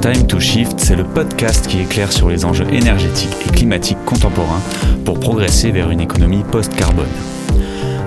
Time 0.00 0.26
to 0.26 0.40
Shift, 0.40 0.80
c'est 0.80 0.96
le 0.96 1.04
podcast 1.04 1.66
qui 1.66 1.80
éclaire 1.80 2.10
sur 2.10 2.30
les 2.30 2.46
enjeux 2.46 2.66
énergétiques 2.72 3.36
et 3.46 3.50
climatiques 3.50 4.02
contemporains 4.06 4.62
pour 5.04 5.20
progresser 5.20 5.72
vers 5.72 5.90
une 5.90 6.00
économie 6.00 6.42
post-carbone. 6.50 7.04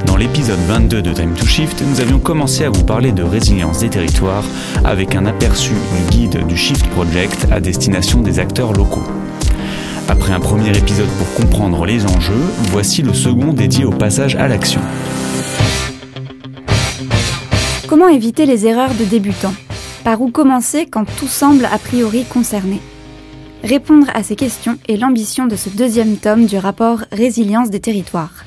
Dans 0.07 0.17
l'épisode 0.17 0.57
22 0.67 1.03
de 1.03 1.13
Time 1.13 1.35
to 1.35 1.45
Shift, 1.45 1.83
nous 1.87 2.01
avions 2.01 2.17
commencé 2.17 2.63
à 2.63 2.71
vous 2.71 2.83
parler 2.83 3.11
de 3.11 3.21
résilience 3.21 3.81
des 3.81 3.89
territoires 3.89 4.43
avec 4.83 5.13
un 5.13 5.27
aperçu 5.27 5.73
du 5.73 6.17
guide 6.17 6.47
du 6.47 6.57
Shift 6.57 6.87
Project 6.87 7.45
à 7.51 7.59
destination 7.59 8.21
des 8.21 8.39
acteurs 8.39 8.73
locaux. 8.73 9.05
Après 10.07 10.33
un 10.33 10.39
premier 10.39 10.75
épisode 10.75 11.09
pour 11.19 11.31
comprendre 11.35 11.85
les 11.85 12.07
enjeux, 12.07 12.43
voici 12.71 13.03
le 13.03 13.13
second 13.13 13.53
dédié 13.53 13.85
au 13.85 13.91
passage 13.91 14.35
à 14.35 14.47
l'action. 14.47 14.81
Comment 17.87 18.07
éviter 18.07 18.47
les 18.47 18.65
erreurs 18.65 18.95
de 18.99 19.05
débutants? 19.05 19.53
Par 20.03 20.21
où 20.21 20.29
commencer 20.29 20.85
quand 20.85 21.05
tout 21.17 21.27
semble 21.27 21.63
a 21.63 21.77
priori 21.77 22.25
concerné 22.25 22.81
Répondre 23.63 24.07
à 24.13 24.21
ces 24.21 24.35
questions 24.35 24.77
est 24.89 24.97
l'ambition 24.97 25.47
de 25.47 25.55
ce 25.55 25.69
deuxième 25.69 26.17
tome 26.17 26.45
du 26.45 26.57
rapport 26.57 27.05
Résilience 27.13 27.69
des 27.69 27.79
territoires. 27.79 28.43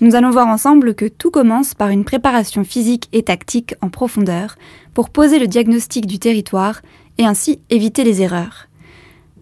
Nous 0.00 0.14
allons 0.14 0.30
voir 0.30 0.46
ensemble 0.46 0.94
que 0.94 1.06
tout 1.06 1.32
commence 1.32 1.74
par 1.74 1.88
une 1.88 2.04
préparation 2.04 2.62
physique 2.62 3.08
et 3.12 3.24
tactique 3.24 3.74
en 3.80 3.88
profondeur 3.88 4.54
pour 4.92 5.10
poser 5.10 5.40
le 5.40 5.48
diagnostic 5.48 6.06
du 6.06 6.20
territoire 6.20 6.80
et 7.18 7.26
ainsi 7.26 7.60
éviter 7.70 8.04
les 8.04 8.22
erreurs. 8.22 8.68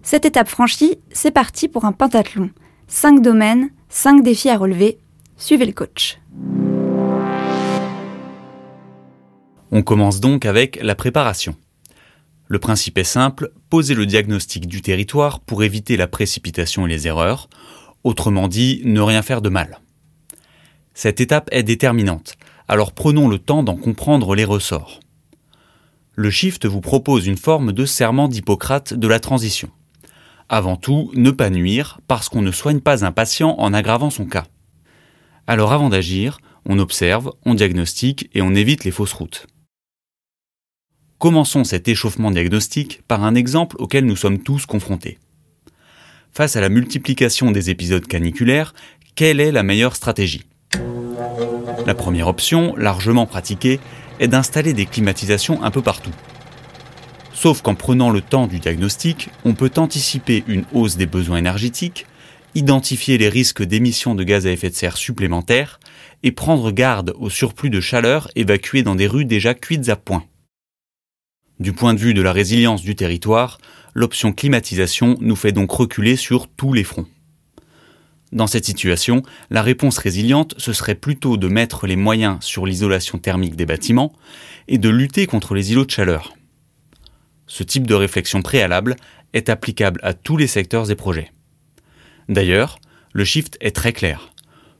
Cette 0.03 0.25
étape 0.25 0.49
franchie, 0.49 0.97
c'est 1.11 1.31
parti 1.31 1.69
pour 1.69 1.85
un 1.85 1.93
pentathlon. 1.93 2.49
5 2.89 3.21
domaines, 3.21 3.69
5 3.91 4.23
défis 4.23 4.49
à 4.49 4.57
relever. 4.57 4.97
Suivez 5.37 5.67
le 5.67 5.73
coach. 5.73 6.22
On 9.75 9.83
commence 9.83 10.21
donc 10.21 10.45
avec 10.45 10.79
la 10.83 10.95
préparation. 10.95 11.57
Le 12.47 12.59
principe 12.59 12.99
est 12.99 13.05
simple, 13.05 13.53
poser 13.71 13.95
le 13.95 14.05
diagnostic 14.05 14.67
du 14.67 14.83
territoire 14.83 15.41
pour 15.41 15.63
éviter 15.63 15.97
la 15.97 16.07
précipitation 16.07 16.87
et 16.87 16.91
les 16.91 17.07
erreurs, 17.07 17.49
autrement 18.05 18.49
dit, 18.49 18.83
ne 18.85 19.01
rien 19.01 19.23
faire 19.23 19.41
de 19.41 19.49
mal. 19.49 19.81
Cette 20.93 21.23
étape 21.23 21.49
est 21.53 21.63
déterminante, 21.63 22.35
alors 22.69 22.93
prenons 22.93 23.29
le 23.29 23.39
temps 23.39 23.63
d'en 23.63 23.77
comprendre 23.77 24.35
les 24.35 24.45
ressorts. 24.45 25.01
Le 26.17 26.29
Shift 26.31 26.67
vous 26.67 26.83
propose 26.83 27.27
une 27.27 27.39
forme 27.39 27.73
de 27.73 27.87
serment 27.87 28.29
d'Hippocrate 28.29 28.93
de 28.93 29.09
la 29.09 29.21
transition. 29.21 29.71
Avant 30.51 30.77
tout, 30.77 31.11
ne 31.15 31.31
pas 31.31 31.49
nuire 31.49 31.99
parce 32.09 32.29
qu'on 32.29 32.43
ne 32.43 32.53
soigne 32.53 32.81
pas 32.81 33.07
un 33.07 33.13
patient 33.13 33.55
en 33.59 33.73
aggravant 33.73 34.11
son 34.11 34.27
cas. 34.27 34.45
Alors 35.47 35.73
avant 35.73 35.89
d'agir, 35.89 36.41
on 36.67 36.79
observe, 36.79 37.33
on 37.47 37.55
diagnostique 37.55 38.29
et 38.35 38.43
on 38.43 38.55
évite 38.55 38.85
les 38.85 38.91
fausses 38.91 39.15
routes. 39.15 39.47
Commençons 41.23 41.63
cet 41.63 41.87
échauffement 41.87 42.33
diagnostique 42.33 43.01
par 43.07 43.23
un 43.23 43.37
exemple 43.37 43.77
auquel 43.79 44.05
nous 44.07 44.17
sommes 44.17 44.41
tous 44.43 44.67
confrontés. 44.67 45.19
Face 46.33 46.57
à 46.57 46.61
la 46.61 46.69
multiplication 46.69 47.53
des 47.53 47.71
épisodes 47.71 48.05
caniculaires, 48.05 48.75
quelle 49.15 49.39
est 49.39 49.53
la 49.53 49.63
meilleure 49.63 49.95
stratégie? 49.95 50.43
La 51.87 51.95
première 51.95 52.27
option, 52.27 52.75
largement 52.75 53.27
pratiquée, 53.27 53.79
est 54.19 54.27
d'installer 54.27 54.73
des 54.73 54.85
climatisations 54.85 55.63
un 55.63 55.71
peu 55.71 55.81
partout. 55.81 56.11
Sauf 57.33 57.63
qu'en 57.63 57.77
prenant 57.77 58.11
le 58.11 58.21
temps 58.21 58.49
du 58.49 58.59
diagnostic, 58.59 59.31
on 59.45 59.55
peut 59.55 59.71
anticiper 59.77 60.43
une 60.49 60.65
hausse 60.73 60.97
des 60.97 61.07
besoins 61.07 61.37
énergétiques, 61.37 62.05
identifier 62.57 63.17
les 63.17 63.29
risques 63.29 63.63
d'émissions 63.63 64.17
de 64.17 64.25
gaz 64.25 64.49
à 64.49 64.51
effet 64.51 64.71
de 64.71 64.75
serre 64.75 64.97
supplémentaires 64.97 65.79
et 66.25 66.33
prendre 66.33 66.73
garde 66.73 67.15
au 67.17 67.31
surplus 67.31 67.71
de 67.71 67.81
chaleur 67.81 68.29
évacué 68.35 68.83
dans 68.83 68.97
des 68.97 69.07
rues 69.07 69.25
déjà 69.25 69.55
cuites 69.55 69.89
à 69.89 69.95
point. 69.95 70.25
Du 71.63 71.73
point 71.73 71.95
de 71.95 72.01
vue 72.01 72.13
de 72.13 72.23
la 72.23 72.33
résilience 72.33 72.83
du 72.83 72.97
territoire, 72.97 73.59
l'option 73.95 74.33
climatisation 74.33 75.17
nous 75.21 75.37
fait 75.37 75.53
donc 75.53 75.71
reculer 75.71 76.17
sur 76.17 76.49
tous 76.49 76.73
les 76.73 76.83
fronts. 76.83 77.07
Dans 78.33 78.49
cette 78.49 78.65
situation, 78.65 79.23
la 79.49 79.63
réponse 79.63 79.97
résiliente, 79.99 80.57
ce 80.59 80.73
serait 80.73 80.97
plutôt 80.97 81.37
de 81.37 81.47
mettre 81.47 81.87
les 81.87 81.95
moyens 81.95 82.39
sur 82.41 82.67
l'isolation 82.67 83.19
thermique 83.19 83.55
des 83.55 83.65
bâtiments 83.65 84.13
et 84.67 84.77
de 84.77 84.89
lutter 84.89 85.27
contre 85.27 85.55
les 85.55 85.71
îlots 85.71 85.85
de 85.85 85.93
chaleur. 85.93 86.35
Ce 87.47 87.63
type 87.63 87.87
de 87.87 87.95
réflexion 87.95 88.43
préalable 88.43 88.97
est 89.33 89.49
applicable 89.49 90.01
à 90.03 90.15
tous 90.15 90.37
les 90.37 90.49
secteurs 90.49 90.91
et 90.91 90.97
projets. 90.97 91.31
D'ailleurs, 92.29 92.81
le 93.13 93.25
shift 93.25 93.57
est 93.61 93.77
très 93.77 93.93
clair. 93.93 94.33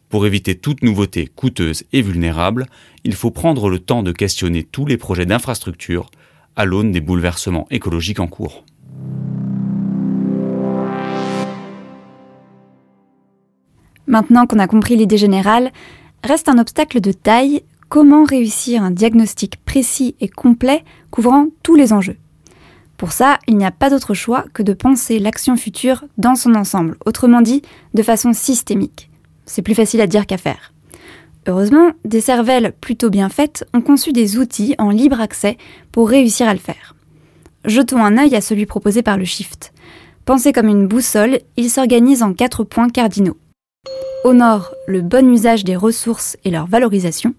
Pour 0.09 0.27
éviter 0.27 0.57
toute 0.57 0.83
nouveauté 0.83 1.29
coûteuse 1.29 1.85
et 1.93 2.03
vulnérable, 2.03 2.67
il 3.05 3.15
faut 3.15 3.31
prendre 3.31 3.71
le 3.71 3.79
temps 3.79 4.03
de 4.03 4.11
questionner 4.11 4.65
tous 4.65 4.85
les 4.85 4.97
projets 4.97 5.27
d'infrastructure 5.27 6.11
à 6.57 6.65
l'aune 6.65 6.93
des 6.93 7.01
bouleversements 7.01 7.67
écologiques 7.71 8.21
en 8.21 8.27
cours. 8.27 8.65
Maintenant 14.07 14.47
qu'on 14.47 14.59
a 14.59 14.67
compris 14.67 14.97
l'idée 14.97 15.17
générale, 15.17 15.73
reste 16.25 16.49
un 16.49 16.59
obstacle 16.59 17.01
de 17.01 17.13
taille, 17.13 17.63
comment 17.89 18.25
réussir 18.25 18.83
un 18.83 18.91
diagnostic 18.91 19.57
précis 19.65 20.17
et 20.21 20.29
complet 20.29 20.85
couvrant 21.11 21.47
tous 21.63 21.77
les 21.77 21.93
enjeux? 21.93 22.19
Pour 22.97 23.13
ça, 23.13 23.39
il 23.49 23.57
n'y 23.57 23.65
a 23.65 23.71
pas 23.71 23.91
d'autre 23.91 24.15
choix 24.15 24.45
que 24.53 24.63
de 24.63 24.75
penser 24.75 25.19
l'action 25.19 25.57
future 25.57 26.05
dans 26.19 26.35
son 26.35 26.55
ensemble, 26.55 26.97
autrement 27.05 27.41
dit, 27.41 27.63
de 27.95 28.03
façon 28.03 28.33
systémique. 28.33 29.11
C'est 29.45 29.63
plus 29.63 29.75
facile 29.75 30.01
à 30.01 30.07
dire 30.07 30.27
qu'à 30.27 30.37
faire. 30.39 30.72
Heureusement, 31.47 31.91
des 32.05 32.21
cervelles 32.21 32.73
plutôt 32.81 33.11
bien 33.11 33.29
faites 33.29 33.67
ont 33.75 33.81
conçu 33.81 34.13
des 34.13 34.39
outils 34.39 34.75
en 34.79 34.91
libre 34.91 35.21
accès 35.21 35.57
pour 35.91 36.09
réussir 36.09 36.49
à 36.49 36.53
le 36.53 36.61
faire. 36.61 36.95
Jetons 37.65 38.05
un 38.05 38.19
œil 38.19 38.35
à 38.37 38.41
celui 38.41 38.67
proposé 38.67 39.03
par 39.03 39.19
le 39.19 39.25
Shift. 39.25 39.73
Pensé 40.25 40.53
comme 40.53 40.69
une 40.69 40.87
boussole, 40.87 41.41
il 41.57 41.69
s'organise 41.69 42.23
en 42.23 42.33
quatre 42.33 42.63
points 42.63 42.89
cardinaux. 42.89 43.37
Au 44.25 44.35
nord, 44.35 44.73
le 44.87 45.01
bon 45.01 45.29
usage 45.33 45.65
des 45.65 45.75
ressources 45.75 46.37
et 46.45 46.51
leur 46.51 46.67
valorisation. 46.67 47.35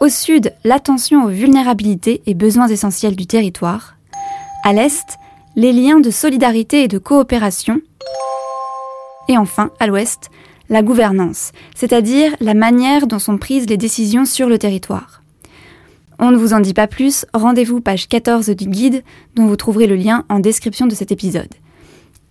Au 0.00 0.08
sud, 0.08 0.52
l'attention 0.64 1.24
aux 1.24 1.28
vulnérabilités 1.28 2.22
et 2.26 2.34
besoins 2.34 2.66
essentiels 2.66 3.14
du 3.14 3.26
territoire. 3.26 3.96
À 4.64 4.72
l'est, 4.72 5.18
les 5.54 5.72
liens 5.72 6.00
de 6.00 6.10
solidarité 6.10 6.82
et 6.82 6.88
de 6.88 6.98
coopération. 6.98 7.80
Et 9.28 9.36
enfin, 9.36 9.70
à 9.78 9.86
l'ouest, 9.86 10.30
la 10.68 10.82
gouvernance, 10.82 11.52
c'est-à-dire 11.74 12.34
la 12.40 12.54
manière 12.54 13.06
dont 13.06 13.18
sont 13.18 13.38
prises 13.38 13.68
les 13.68 13.76
décisions 13.76 14.24
sur 14.24 14.48
le 14.48 14.58
territoire. 14.58 15.22
On 16.18 16.30
ne 16.30 16.36
vous 16.36 16.52
en 16.52 16.60
dit 16.60 16.74
pas 16.74 16.88
plus, 16.88 17.26
rendez-vous 17.32 17.80
page 17.80 18.08
14 18.08 18.50
du 18.50 18.66
guide 18.66 19.04
dont 19.36 19.46
vous 19.46 19.56
trouverez 19.56 19.86
le 19.86 19.94
lien 19.94 20.24
en 20.28 20.40
description 20.40 20.86
de 20.86 20.94
cet 20.94 21.12
épisode. 21.12 21.54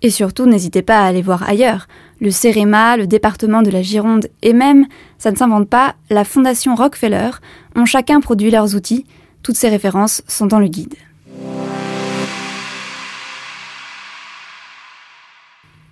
Et 0.02 0.10
surtout, 0.12 0.46
n'hésitez 0.46 0.82
pas 0.82 1.00
à 1.00 1.06
aller 1.06 1.22
voir 1.22 1.48
ailleurs. 1.50 1.88
Le 2.20 2.30
CEREMA, 2.30 2.98
le 2.98 3.08
département 3.08 3.62
de 3.62 3.72
la 3.72 3.82
Gironde 3.82 4.28
et 4.44 4.54
même, 4.54 4.86
ça 5.18 5.32
ne 5.32 5.38
s'invente 5.38 5.70
pas, 5.70 5.96
la 6.10 6.24
Fondation 6.24 6.76
Rockefeller 6.76 7.32
ont 7.76 7.86
chacun 7.86 8.20
produit 8.20 8.52
leurs 8.52 8.76
outils. 8.76 9.06
Toutes 9.42 9.56
ces 9.56 9.70
références 9.70 10.22
sont 10.28 10.46
dans 10.46 10.60
le 10.60 10.68
guide. 10.68 10.96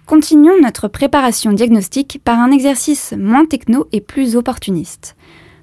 Continuons 0.05 0.61
notre 0.61 0.87
préparation 0.87 1.51
diagnostique 1.51 2.21
par 2.23 2.39
un 2.39 2.51
exercice 2.51 3.15
moins 3.17 3.45
techno 3.45 3.87
et 3.91 4.01
plus 4.01 4.35
opportuniste. 4.35 5.15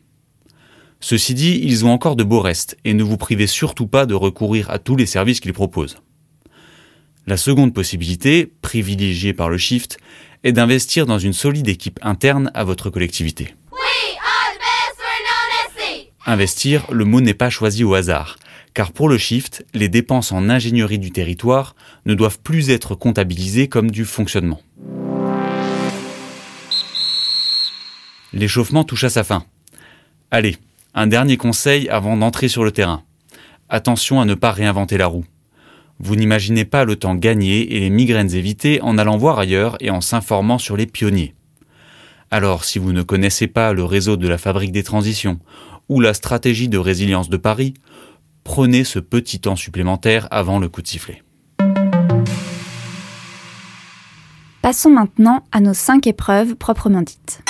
Ceci 0.99 1.33
dit, 1.33 1.59
ils 1.63 1.85
ont 1.85 1.91
encore 1.91 2.15
de 2.15 2.23
beaux 2.23 2.39
restes 2.39 2.77
et 2.85 2.93
ne 2.93 3.03
vous 3.03 3.17
privez 3.17 3.47
surtout 3.47 3.87
pas 3.87 4.05
de 4.05 4.13
recourir 4.13 4.69
à 4.69 4.79
tous 4.79 4.95
les 4.95 5.05
services 5.05 5.41
qu'ils 5.41 5.53
proposent. 5.53 5.97
La 7.27 7.37
seconde 7.37 7.73
possibilité, 7.73 8.51
privilégiée 8.61 9.33
par 9.33 9.49
le 9.49 9.57
Shift, 9.57 9.97
est 10.43 10.53
d'investir 10.53 11.05
dans 11.05 11.19
une 11.19 11.33
solide 11.33 11.67
équipe 11.67 11.99
interne 12.01 12.51
à 12.53 12.63
votre 12.63 12.89
collectivité. 12.89 13.53
Investir, 16.25 16.85
le 16.89 17.03
mot 17.03 17.19
n'est 17.19 17.33
pas 17.33 17.49
choisi 17.49 17.83
au 17.83 17.95
hasard, 17.95 18.37
car 18.73 18.93
pour 18.93 19.09
le 19.09 19.17
Shift, 19.17 19.65
les 19.73 19.89
dépenses 19.89 20.31
en 20.31 20.49
ingénierie 20.49 20.99
du 20.99 21.11
territoire 21.11 21.75
ne 22.05 22.13
doivent 22.13 22.39
plus 22.39 22.69
être 22.69 22.95
comptabilisées 22.95 23.67
comme 23.67 23.91
du 23.91 24.05
fonctionnement. 24.05 24.61
L'échauffement 28.31 28.85
touche 28.85 29.03
à 29.03 29.09
sa 29.09 29.25
fin. 29.25 29.43
Allez, 30.31 30.55
un 30.95 31.07
dernier 31.07 31.35
conseil 31.35 31.89
avant 31.89 32.15
d'entrer 32.15 32.47
sur 32.47 32.63
le 32.63 32.71
terrain. 32.71 33.03
Attention 33.67 34.21
à 34.21 34.25
ne 34.25 34.33
pas 34.33 34.51
réinventer 34.51 34.97
la 34.97 35.07
roue. 35.07 35.25
Vous 35.99 36.15
n'imaginez 36.15 36.63
pas 36.63 36.85
le 36.85 36.95
temps 36.95 37.15
gagné 37.15 37.75
et 37.75 37.79
les 37.81 37.89
migraines 37.89 38.33
évitées 38.33 38.81
en 38.81 38.97
allant 38.97 39.17
voir 39.17 39.39
ailleurs 39.39 39.75
et 39.81 39.89
en 39.89 40.01
s'informant 40.01 40.57
sur 40.57 40.77
les 40.77 40.87
pionniers. 40.87 41.35
Alors, 42.31 42.63
si 42.63 42.79
vous 42.79 42.93
ne 42.93 43.03
connaissez 43.03 43.45
pas 43.45 43.73
le 43.73 43.83
réseau 43.83 44.17
de 44.17 44.27
la 44.27 44.39
Fabrique 44.39 44.71
des 44.71 44.81
Transitions 44.81 45.37
ou 45.93 45.99
la 45.99 46.15
stratégie 46.15 46.69
de 46.69 46.79
résilience 46.79 47.29
de 47.29 47.37
Paris, 47.37 47.75
prenez 48.43 48.83
ce 48.83 48.97
petit 48.97 49.39
temps 49.39 49.55
supplémentaire 49.55 50.27
avant 50.31 50.57
le 50.57 50.67
coup 50.67 50.81
de 50.81 50.87
sifflet. 50.87 51.21
Passons 54.63 54.89
maintenant 54.89 55.43
à 55.51 55.59
nos 55.59 55.75
cinq 55.75 56.07
épreuves 56.07 56.55
proprement 56.55 57.03
dites. 57.03 57.43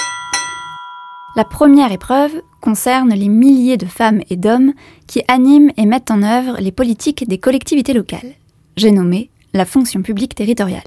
La 1.37 1.45
première 1.45 1.93
épreuve 1.93 2.33
concerne 2.59 3.13
les 3.13 3.29
milliers 3.29 3.77
de 3.77 3.85
femmes 3.85 4.21
et 4.29 4.35
d'hommes 4.35 4.73
qui 5.07 5.23
animent 5.29 5.71
et 5.77 5.85
mettent 5.85 6.11
en 6.11 6.21
œuvre 6.21 6.57
les 6.59 6.73
politiques 6.73 7.25
des 7.25 7.37
collectivités 7.37 7.93
locales. 7.93 8.33
J'ai 8.75 8.91
nommé 8.91 9.29
la 9.53 9.65
fonction 9.65 10.01
publique 10.01 10.35
territoriale. 10.35 10.81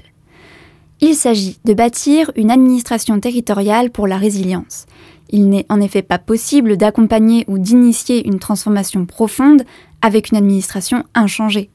Il 1.01 1.15
s'agit 1.15 1.57
de 1.65 1.73
bâtir 1.73 2.31
une 2.35 2.51
administration 2.51 3.19
territoriale 3.19 3.89
pour 3.89 4.05
la 4.05 4.17
résilience. 4.17 4.85
Il 5.29 5.49
n'est 5.49 5.65
en 5.69 5.81
effet 5.81 6.01
pas 6.01 6.19
possible 6.19 6.77
d'accompagner 6.77 7.45
ou 7.47 7.57
d'initier 7.57 8.27
une 8.27 8.39
transformation 8.39 9.05
profonde 9.05 9.63
avec 10.01 10.31
une 10.31 10.37
administration 10.37 11.03
inchangée. 11.13 11.69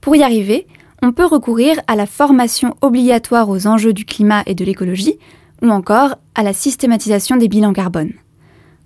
Pour 0.00 0.16
y 0.16 0.22
arriver, 0.22 0.66
on 1.02 1.12
peut 1.12 1.26
recourir 1.26 1.80
à 1.86 1.96
la 1.96 2.06
formation 2.06 2.76
obligatoire 2.80 3.48
aux 3.48 3.66
enjeux 3.66 3.92
du 3.92 4.04
climat 4.04 4.42
et 4.46 4.54
de 4.54 4.64
l'écologie, 4.64 5.18
ou 5.62 5.68
encore 5.68 6.16
à 6.34 6.42
la 6.42 6.52
systématisation 6.52 7.36
des 7.36 7.48
bilans 7.48 7.72
carbone. 7.72 8.12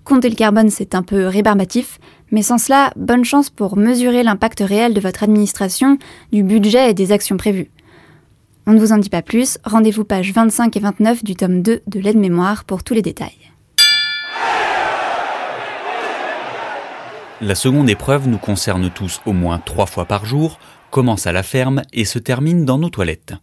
Compter 0.03 0.29
le 0.29 0.35
carbone, 0.35 0.69
c'est 0.69 0.95
un 0.95 1.03
peu 1.03 1.27
rébarbatif, 1.27 1.99
mais 2.31 2.41
sans 2.41 2.57
cela, 2.57 2.91
bonne 2.95 3.25
chance 3.25 3.49
pour 3.49 3.77
mesurer 3.77 4.23
l'impact 4.23 4.61
réel 4.61 4.93
de 4.93 5.01
votre 5.01 5.23
administration, 5.23 5.97
du 6.31 6.43
budget 6.43 6.91
et 6.91 6.93
des 6.93 7.11
actions 7.11 7.37
prévues. 7.37 7.71
On 8.65 8.73
ne 8.73 8.79
vous 8.79 8.91
en 8.91 8.97
dit 8.97 9.09
pas 9.09 9.21
plus, 9.21 9.57
rendez-vous 9.63 10.03
pages 10.03 10.33
25 10.33 10.75
et 10.75 10.79
29 10.79 11.23
du 11.23 11.35
tome 11.35 11.61
2 11.61 11.81
de 11.85 11.99
l'aide-mémoire 11.99 12.65
pour 12.65 12.83
tous 12.83 12.93
les 12.93 13.01
détails. 13.01 13.56
La 17.39 17.53
seconde 17.53 17.87
épreuve 17.87 18.27
nous 18.27 18.39
concerne 18.39 18.89
tous 18.89 19.21
au 19.27 19.31
moins 19.31 19.59
trois 19.59 19.85
fois 19.85 20.05
par 20.05 20.25
jour, 20.25 20.57
commence 20.89 21.27
à 21.27 21.31
la 21.31 21.43
ferme 21.43 21.83
et 21.93 22.03
se 22.03 22.17
termine 22.17 22.65
dans 22.65 22.79
nos 22.79 22.89
toilettes. 22.89 23.35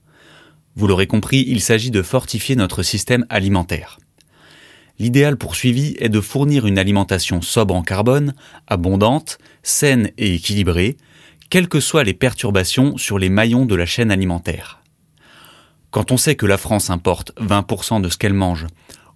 Vous 0.75 0.89
l'aurez 0.89 1.07
compris, 1.07 1.45
il 1.47 1.61
s'agit 1.61 1.93
de 1.93 2.03
fortifier 2.03 2.57
notre 2.57 2.83
système 2.83 3.25
alimentaire. 3.29 4.01
L'idéal 4.99 5.37
poursuivi 5.37 5.95
est 6.01 6.09
de 6.09 6.21
fournir 6.21 6.67
une 6.67 6.79
alimentation 6.79 7.41
sobre 7.41 7.77
en 7.77 7.83
carbone, 7.83 8.35
abondante, 8.67 9.39
saine 9.63 10.11
et 10.19 10.35
équilibrée, 10.35 10.97
quelles 11.49 11.69
que 11.69 11.79
soient 11.79 12.03
les 12.03 12.15
perturbations 12.15 12.97
sur 12.97 13.21
les 13.21 13.29
maillons 13.29 13.65
de 13.65 13.77
la 13.77 13.87
chaîne 13.87 14.11
alimentaire. 14.11 14.81
Quand 15.93 16.11
on 16.11 16.17
sait 16.17 16.35
que 16.35 16.47
la 16.47 16.59
France 16.59 16.91
importe 16.91 17.33
20% 17.41 18.01
de 18.01 18.09
ce 18.09 18.19
qu'elle 18.19 18.35
mange, 18.35 18.67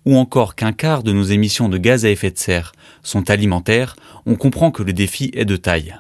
ou 0.08 0.16
encore 0.16 0.54
qu'un 0.54 0.72
quart 0.72 1.02
de 1.02 1.12
nos 1.12 1.24
émissions 1.24 1.68
de 1.68 1.76
gaz 1.76 2.06
à 2.06 2.10
effet 2.10 2.30
de 2.30 2.38
serre 2.38 2.72
sont 3.02 3.28
alimentaires, 3.28 3.94
on 4.24 4.36
comprend 4.36 4.70
que 4.70 4.82
le 4.82 4.94
défi 4.94 5.30
est 5.34 5.44
de 5.44 5.56
taille. 5.56 5.96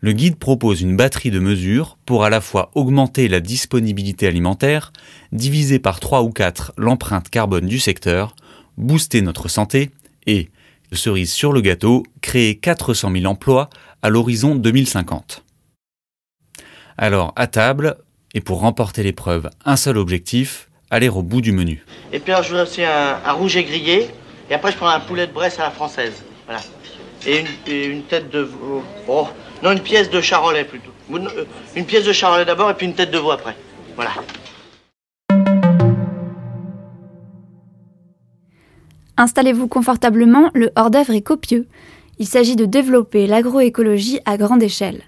Le 0.00 0.12
guide 0.12 0.36
propose 0.36 0.80
une 0.80 0.96
batterie 0.96 1.30
de 1.30 1.38
mesures 1.38 1.98
pour 2.06 2.24
à 2.24 2.30
la 2.30 2.40
fois 2.40 2.70
augmenter 2.74 3.28
la 3.28 3.40
disponibilité 3.40 4.26
alimentaire, 4.26 4.94
diviser 5.30 5.78
par 5.78 6.00
3 6.00 6.22
ou 6.22 6.30
4 6.30 6.72
l'empreinte 6.78 7.28
carbone 7.28 7.66
du 7.66 7.78
secteur, 7.78 8.34
booster 8.78 9.20
notre 9.20 9.48
santé 9.48 9.90
et, 10.26 10.48
cerise 10.92 11.32
sur 11.32 11.52
le 11.52 11.60
gâteau, 11.60 12.02
créer 12.22 12.56
400 12.56 13.12
000 13.12 13.26
emplois 13.26 13.68
à 14.00 14.08
l'horizon 14.08 14.54
2050. 14.54 15.44
Alors, 16.96 17.34
à 17.36 17.46
table, 17.46 17.98
et 18.32 18.40
pour 18.40 18.60
remporter 18.60 19.02
l'épreuve, 19.02 19.50
un 19.66 19.76
seul 19.76 19.98
objectif, 19.98 20.70
aller 20.90 21.08
au 21.08 21.22
bout 21.22 21.40
du 21.40 21.52
menu. 21.52 21.84
Et 22.12 22.18
puis 22.18 22.32
alors, 22.32 22.44
je 22.44 22.48
voudrais 22.50 22.64
aussi 22.64 22.82
un, 22.84 23.32
rouge 23.32 23.56
et 23.56 23.64
grillé, 23.64 24.08
et 24.50 24.54
après 24.54 24.72
je 24.72 24.76
prends 24.76 24.88
un 24.88 25.00
poulet 25.00 25.26
de 25.26 25.32
Bresse 25.32 25.58
à 25.58 25.64
la 25.64 25.70
française. 25.70 26.22
Voilà. 26.46 26.60
Et 27.26 27.44
une, 27.88 28.02
tête 28.02 28.30
de... 28.30 28.48
Oh, 29.08 29.26
non, 29.62 29.72
une 29.72 29.80
pièce 29.80 30.10
de 30.10 30.20
charolais 30.20 30.64
plutôt. 30.64 30.92
Euh, 31.12 31.44
une 31.74 31.84
pièce 31.84 32.04
de 32.04 32.12
charolais 32.12 32.44
d'abord 32.44 32.70
et 32.70 32.74
puis 32.74 32.86
une 32.86 32.94
tête 32.94 33.10
de 33.10 33.18
veau 33.18 33.32
après. 33.32 33.56
Voilà. 33.96 34.12
Installez-vous 39.16 39.66
confortablement, 39.66 40.50
le 40.54 40.70
hors-d'œuvre 40.76 41.14
est 41.14 41.22
copieux. 41.22 41.66
Il 42.18 42.26
s'agit 42.26 42.54
de 42.54 42.64
développer 42.64 43.26
l'agroécologie 43.26 44.20
à 44.24 44.36
grande 44.36 44.62
échelle. 44.62 45.02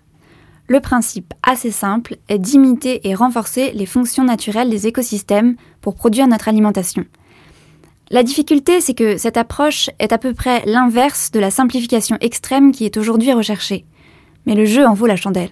Le 0.69 0.81
principe, 0.81 1.33
assez 1.43 1.71
simple, 1.71 2.17
est 2.29 2.39
d'imiter 2.39 3.09
et 3.09 3.15
renforcer 3.15 3.73
les 3.73 3.87
fonctions 3.87 4.25
naturelles 4.25 4.69
des 4.69 4.87
écosystèmes 4.87 5.57
pour 5.81 5.95
produire 5.95 6.29
notre 6.29 6.49
alimentation. 6.49 7.07
La 8.11 8.23
difficulté, 8.23 8.81
c'est 8.81 8.95
que 8.95 9.17
cette 9.17 9.39
approche 9.39 9.89
est 9.99 10.13
à 10.13 10.19
peu 10.19 10.35
près 10.35 10.63
l'inverse 10.67 11.31
de 11.31 11.41
la 11.41 11.51
simplification 11.51 12.19
extrême 12.21 12.73
qui 12.73 12.85
est 12.85 12.99
aujourd'hui 12.99 13.33
recherchée. 13.33 13.87
Mais 14.47 14.55
le 14.55 14.67
jeu 14.67 14.87
en 14.87 14.95
vaut 14.95 15.07
la 15.07 15.17
chandelle 15.17 15.51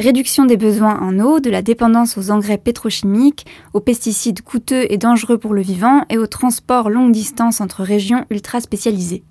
réduction 0.00 0.46
des 0.46 0.56
besoins 0.56 0.98
en 1.00 1.18
eau, 1.20 1.40
de 1.40 1.50
la 1.50 1.62
dépendance 1.62 2.16
aux 2.16 2.30
engrais 2.30 2.58
pétrochimiques, 2.58 3.46
aux 3.74 3.80
pesticides 3.80 4.40
coûteux 4.42 4.86
et 4.90 4.96
dangereux 4.96 5.38
pour 5.38 5.54
le 5.54 5.60
vivant 5.60 6.04
et 6.08 6.18
au 6.18 6.26
transport 6.26 6.90
longue 6.90 7.12
distance 7.12 7.60
entre 7.60 7.82
régions 7.82 8.24
ultra 8.30 8.60
spécialisées. 8.60 9.22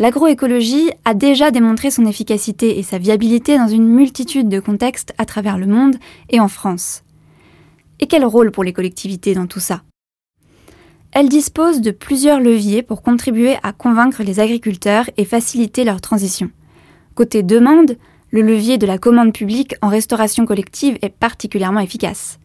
L'agroécologie 0.00 0.92
a 1.04 1.12
déjà 1.12 1.50
démontré 1.50 1.90
son 1.90 2.06
efficacité 2.06 2.78
et 2.78 2.84
sa 2.84 2.98
viabilité 2.98 3.58
dans 3.58 3.66
une 3.66 3.88
multitude 3.88 4.48
de 4.48 4.60
contextes 4.60 5.12
à 5.18 5.24
travers 5.24 5.58
le 5.58 5.66
monde 5.66 5.96
et 6.30 6.38
en 6.38 6.46
France. 6.46 7.02
Et 7.98 8.06
quel 8.06 8.24
rôle 8.24 8.52
pour 8.52 8.62
les 8.62 8.72
collectivités 8.72 9.34
dans 9.34 9.48
tout 9.48 9.58
ça? 9.58 9.82
Elle 11.10 11.28
dispose 11.28 11.80
de 11.80 11.90
plusieurs 11.90 12.38
leviers 12.38 12.82
pour 12.82 13.02
contribuer 13.02 13.56
à 13.64 13.72
convaincre 13.72 14.22
les 14.22 14.38
agriculteurs 14.38 15.10
et 15.16 15.24
faciliter 15.24 15.82
leur 15.82 16.00
transition. 16.00 16.48
Côté 17.16 17.42
demande, 17.42 17.96
le 18.30 18.42
levier 18.42 18.78
de 18.78 18.86
la 18.86 18.98
commande 18.98 19.32
publique 19.32 19.74
en 19.82 19.88
restauration 19.88 20.46
collective 20.46 20.96
est 21.02 21.08
particulièrement 21.08 21.80
efficace. 21.80 22.38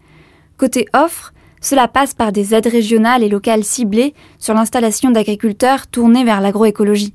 Côté 0.57 0.87
offre, 0.93 1.33
cela 1.61 1.87
passe 1.87 2.15
par 2.15 2.31
des 2.31 2.55
aides 2.55 2.65
régionales 2.65 3.21
et 3.21 3.29
locales 3.29 3.63
ciblées 3.63 4.15
sur 4.39 4.55
l'installation 4.55 5.11
d'agriculteurs 5.11 5.85
tournés 5.85 6.23
vers 6.23 6.41
l'agroécologie. 6.41 7.13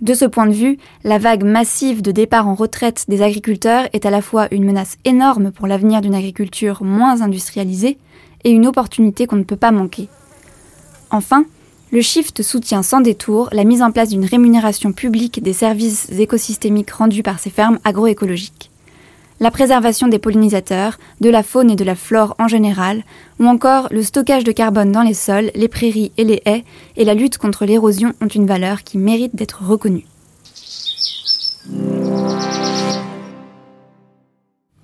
De 0.00 0.14
ce 0.14 0.24
point 0.24 0.46
de 0.46 0.52
vue, 0.52 0.78
la 1.02 1.18
vague 1.18 1.42
massive 1.42 2.02
de 2.02 2.12
départ 2.12 2.46
en 2.46 2.54
retraite 2.54 3.06
des 3.08 3.20
agriculteurs 3.20 3.88
est 3.92 4.06
à 4.06 4.10
la 4.10 4.22
fois 4.22 4.46
une 4.52 4.64
menace 4.64 4.96
énorme 5.04 5.50
pour 5.50 5.66
l'avenir 5.66 6.00
d'une 6.00 6.14
agriculture 6.14 6.84
moins 6.84 7.20
industrialisée 7.20 7.98
et 8.44 8.50
une 8.50 8.68
opportunité 8.68 9.26
qu'on 9.26 9.36
ne 9.36 9.42
peut 9.42 9.56
pas 9.56 9.72
manquer. 9.72 10.08
Enfin, 11.10 11.44
le 11.90 12.00
Shift 12.00 12.42
soutient 12.42 12.84
sans 12.84 13.00
détour 13.00 13.48
la 13.50 13.64
mise 13.64 13.82
en 13.82 13.90
place 13.90 14.10
d'une 14.10 14.24
rémunération 14.24 14.92
publique 14.92 15.42
des 15.42 15.52
services 15.52 16.08
écosystémiques 16.10 16.90
rendus 16.92 17.24
par 17.24 17.40
ces 17.40 17.50
fermes 17.50 17.80
agroécologiques. 17.82 18.70
La 19.40 19.52
préservation 19.52 20.08
des 20.08 20.18
pollinisateurs, 20.18 20.98
de 21.20 21.30
la 21.30 21.44
faune 21.44 21.70
et 21.70 21.76
de 21.76 21.84
la 21.84 21.94
flore 21.94 22.34
en 22.40 22.48
général, 22.48 23.04
ou 23.38 23.46
encore 23.46 23.86
le 23.92 24.02
stockage 24.02 24.42
de 24.42 24.50
carbone 24.50 24.90
dans 24.90 25.02
les 25.02 25.14
sols, 25.14 25.52
les 25.54 25.68
prairies 25.68 26.10
et 26.16 26.24
les 26.24 26.42
haies, 26.44 26.64
et 26.96 27.04
la 27.04 27.14
lutte 27.14 27.38
contre 27.38 27.64
l'érosion 27.64 28.14
ont 28.20 28.26
une 28.26 28.46
valeur 28.46 28.82
qui 28.82 28.98
mérite 28.98 29.36
d'être 29.36 29.62
reconnue. 29.62 30.06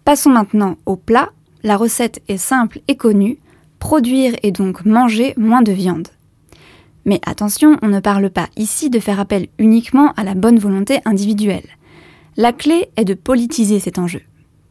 Passons 0.05 0.31
maintenant 0.31 0.77
au 0.87 0.97
plat. 0.97 1.31
La 1.65 1.77
recette 1.77 2.23
est 2.29 2.37
simple 2.37 2.81
et 2.87 2.97
connue. 2.97 3.39
Produire 3.81 4.35
et 4.43 4.53
donc 4.53 4.85
manger 4.85 5.35
moins 5.37 5.63
de 5.63 5.73
viande. 5.73 6.09
Mais 7.05 7.21
attention, 7.27 7.77
on 7.83 7.89
ne 7.89 8.01
parle 8.01 8.31
pas 8.31 8.49
ici 8.57 8.89
de 8.89 9.01
faire 9.01 9.19
appel 9.19 9.49
uniquement 9.59 10.13
à 10.17 10.25
la 10.25 10.35
bonne 10.35 10.59
volonté 10.59 11.01
individuelle. 11.05 11.67
La 12.37 12.53
clé 12.53 12.89
est 12.97 13.05
de 13.05 13.15
politiser 13.15 13.81
cet 13.81 13.99
enjeu. 13.99 14.23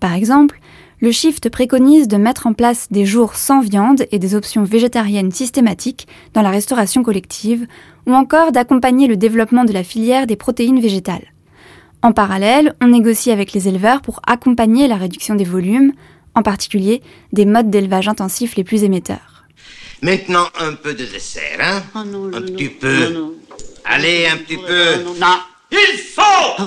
Par 0.03 0.15
exemple, 0.15 0.59
le 0.99 1.13
Shift 1.13 1.47
préconise 1.47 2.09
de 2.09 2.17
mettre 2.17 2.45
en 2.45 2.51
place 2.51 2.87
des 2.91 3.05
jours 3.05 3.35
sans 3.35 3.61
viande 3.61 4.05
et 4.11 4.19
des 4.19 4.35
options 4.35 4.65
végétariennes 4.65 5.31
systématiques 5.31 6.09
dans 6.33 6.41
la 6.41 6.49
restauration 6.49 7.03
collective, 7.03 7.67
ou 8.05 8.13
encore 8.13 8.51
d'accompagner 8.51 9.07
le 9.07 9.15
développement 9.15 9.63
de 9.63 9.71
la 9.71 9.85
filière 9.85 10.27
des 10.27 10.35
protéines 10.35 10.81
végétales. 10.81 11.31
En 12.01 12.11
parallèle, 12.11 12.73
on 12.81 12.87
négocie 12.87 13.31
avec 13.31 13.53
les 13.53 13.69
éleveurs 13.69 14.01
pour 14.01 14.19
accompagner 14.27 14.89
la 14.89 14.97
réduction 14.97 15.35
des 15.35 15.45
volumes, 15.45 15.93
en 16.35 16.41
particulier 16.43 17.01
des 17.31 17.45
modes 17.45 17.69
d'élevage 17.69 18.09
intensifs 18.09 18.57
les 18.57 18.65
plus 18.65 18.83
émetteurs. 18.83 19.45
Maintenant, 20.01 20.47
un 20.59 20.73
peu 20.73 20.93
de 20.93 21.05
dessert, 21.05 21.59
hein? 21.61 21.81
Oh 21.95 21.99
non, 22.03 22.25
Un 22.25 22.41
non, 22.41 22.45
petit 22.47 22.65
non, 22.65 22.71
peu. 22.81 23.07
non, 23.07 23.19
non. 23.21 23.33
Allez, 23.85 24.27
un 24.27 24.35
petit 24.35 24.57
peu. 24.57 24.97
Non, 24.97 25.13
non, 25.13 25.19
non. 25.21 25.37
Il 25.71 25.97
faut 25.97 26.63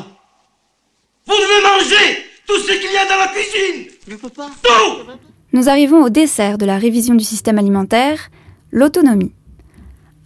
Vous 1.27 1.35
devez 1.35 1.63
manger 1.85 2.25
tout 2.47 2.59
ce 2.59 2.73
qu'il 2.73 2.93
y 2.93 2.97
a 2.97 3.07
dans 3.07 3.19
la 3.19 3.29
cuisine 3.29 3.93
Je 4.09 4.17
peux 4.17 4.29
pas. 4.29 4.51
Tout 4.63 5.11
Nous 5.53 5.69
arrivons 5.69 6.03
au 6.05 6.09
dessert 6.09 6.59
de 6.59 6.67
la 6.67 6.79
révision 6.79 7.15
du 7.15 7.25
système 7.25 7.59
alimentaire, 7.59 8.31
l'autonomie. 8.71 9.33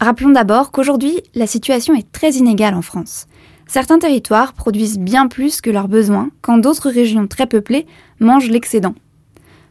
Rappelons 0.00 0.30
d'abord 0.30 0.70
qu'aujourd'hui, 0.70 1.20
la 1.34 1.46
situation 1.46 1.94
est 1.94 2.10
très 2.12 2.32
inégale 2.32 2.74
en 2.74 2.82
France. 2.82 3.26
Certains 3.66 3.98
territoires 3.98 4.54
produisent 4.54 4.98
bien 4.98 5.28
plus 5.28 5.60
que 5.60 5.70
leurs 5.70 5.88
besoins, 5.88 6.30
quand 6.40 6.58
d'autres 6.58 6.90
régions 6.90 7.26
très 7.26 7.46
peuplées 7.46 7.86
mangent 8.18 8.50
l'excédent. 8.50 8.94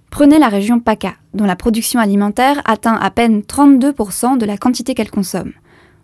Prenez 0.10 0.39
la 0.39 0.48
région 0.48 0.79
PACA, 0.79 1.15
dont 1.34 1.46
la 1.46 1.56
production 1.56 2.00
alimentaire 2.00 2.62
atteint 2.65 2.96
à 2.96 3.12
peine 3.12 3.41
32% 3.41 4.38
de 4.38 4.46
la 4.46 4.58
quantité 4.58 4.94
qu'elle 4.94 5.12
consomme, 5.12 5.51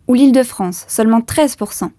ou 0.08 0.14
l'Île-de-France, 0.14 0.86
seulement 0.88 1.22
13%. 1.22 1.90